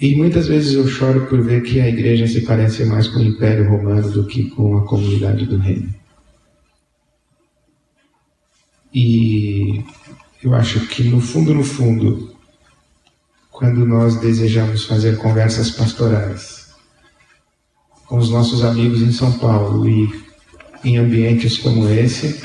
E 0.00 0.16
muitas 0.16 0.48
vezes 0.48 0.74
eu 0.74 0.86
choro 0.88 1.26
por 1.26 1.40
ver 1.40 1.62
que 1.62 1.80
a 1.80 1.88
igreja 1.88 2.26
se 2.26 2.40
parece 2.40 2.84
mais 2.84 3.06
com 3.08 3.20
o 3.20 3.24
Império 3.24 3.68
Romano 3.68 4.10
do 4.10 4.26
que 4.26 4.50
com 4.50 4.76
a 4.78 4.86
comunidade 4.86 5.46
do 5.46 5.56
Reino. 5.56 5.94
E 8.92 9.84
eu 10.42 10.54
acho 10.54 10.86
que 10.88 11.04
no 11.04 11.20
fundo, 11.20 11.54
no 11.54 11.64
fundo, 11.64 12.34
quando 13.50 13.86
nós 13.86 14.16
desejamos 14.16 14.84
fazer 14.84 15.16
conversas 15.18 15.70
pastorais 15.70 16.74
com 18.06 18.18
os 18.18 18.30
nossos 18.30 18.64
amigos 18.64 19.00
em 19.00 19.12
São 19.12 19.32
Paulo 19.32 19.88
e 19.88 20.24
em 20.84 20.98
ambientes 20.98 21.58
como 21.58 21.88
esse, 21.88 22.42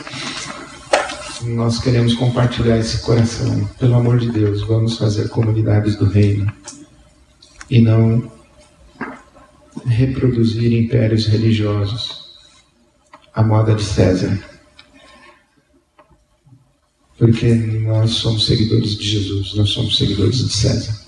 nós 1.43 1.79
queremos 1.79 2.13
compartilhar 2.13 2.77
esse 2.77 3.01
coração. 3.01 3.67
Pelo 3.77 3.95
amor 3.95 4.17
de 4.19 4.31
Deus, 4.31 4.61
vamos 4.63 4.97
fazer 4.97 5.29
comunidades 5.29 5.95
do 5.95 6.05
reino 6.05 6.51
e 7.69 7.81
não 7.81 8.31
reproduzir 9.85 10.73
impérios 10.73 11.27
religiosos 11.27 12.29
à 13.33 13.43
moda 13.43 13.75
de 13.75 13.83
César. 13.83 14.37
Porque 17.17 17.53
nós 17.53 18.11
somos 18.11 18.45
seguidores 18.45 18.97
de 18.97 19.07
Jesus, 19.07 19.53
nós 19.55 19.69
somos 19.69 19.97
seguidores 19.97 20.37
de 20.37 20.53
César. 20.53 21.07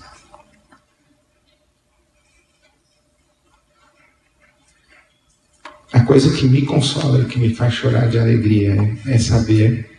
A 5.92 6.00
coisa 6.04 6.34
que 6.36 6.46
me 6.46 6.62
consola 6.62 7.22
e 7.22 7.26
que 7.26 7.38
me 7.38 7.54
faz 7.54 7.74
chorar 7.74 8.08
de 8.08 8.18
alegria 8.18 8.76
é 9.06 9.18
saber 9.18 9.90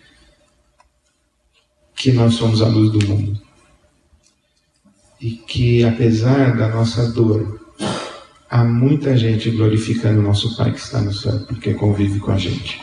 que 1.95 2.11
nós 2.11 2.35
somos 2.35 2.61
a 2.61 2.67
luz 2.67 2.91
do 2.91 3.07
mundo 3.07 3.42
e 5.23 5.31
que, 5.31 5.85
apesar 5.85 6.57
da 6.57 6.67
nossa 6.67 7.09
dor, 7.13 7.61
há 8.49 8.61
muita 8.61 9.15
gente 9.15 9.49
glorificando 9.51 10.19
o 10.19 10.23
nosso 10.23 10.57
Pai 10.57 10.73
que 10.73 10.79
está 10.79 10.99
no 10.99 11.13
céu, 11.13 11.39
porque 11.47 11.73
convive 11.73 12.19
com 12.19 12.31
a 12.33 12.37
gente. 12.37 12.81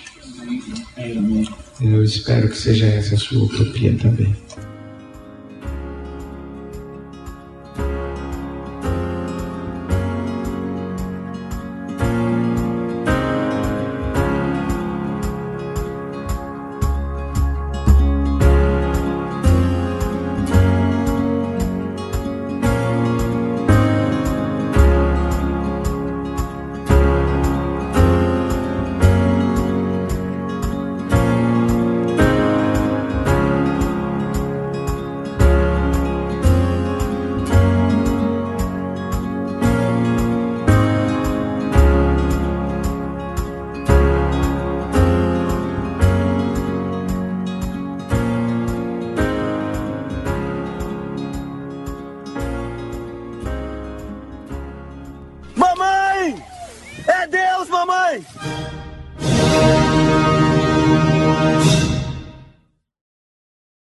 Eu 1.82 2.02
espero 2.02 2.48
que 2.48 2.56
seja 2.56 2.86
essa 2.86 3.14
a 3.14 3.18
sua 3.18 3.44
utopia 3.44 3.94
também. 3.94 4.34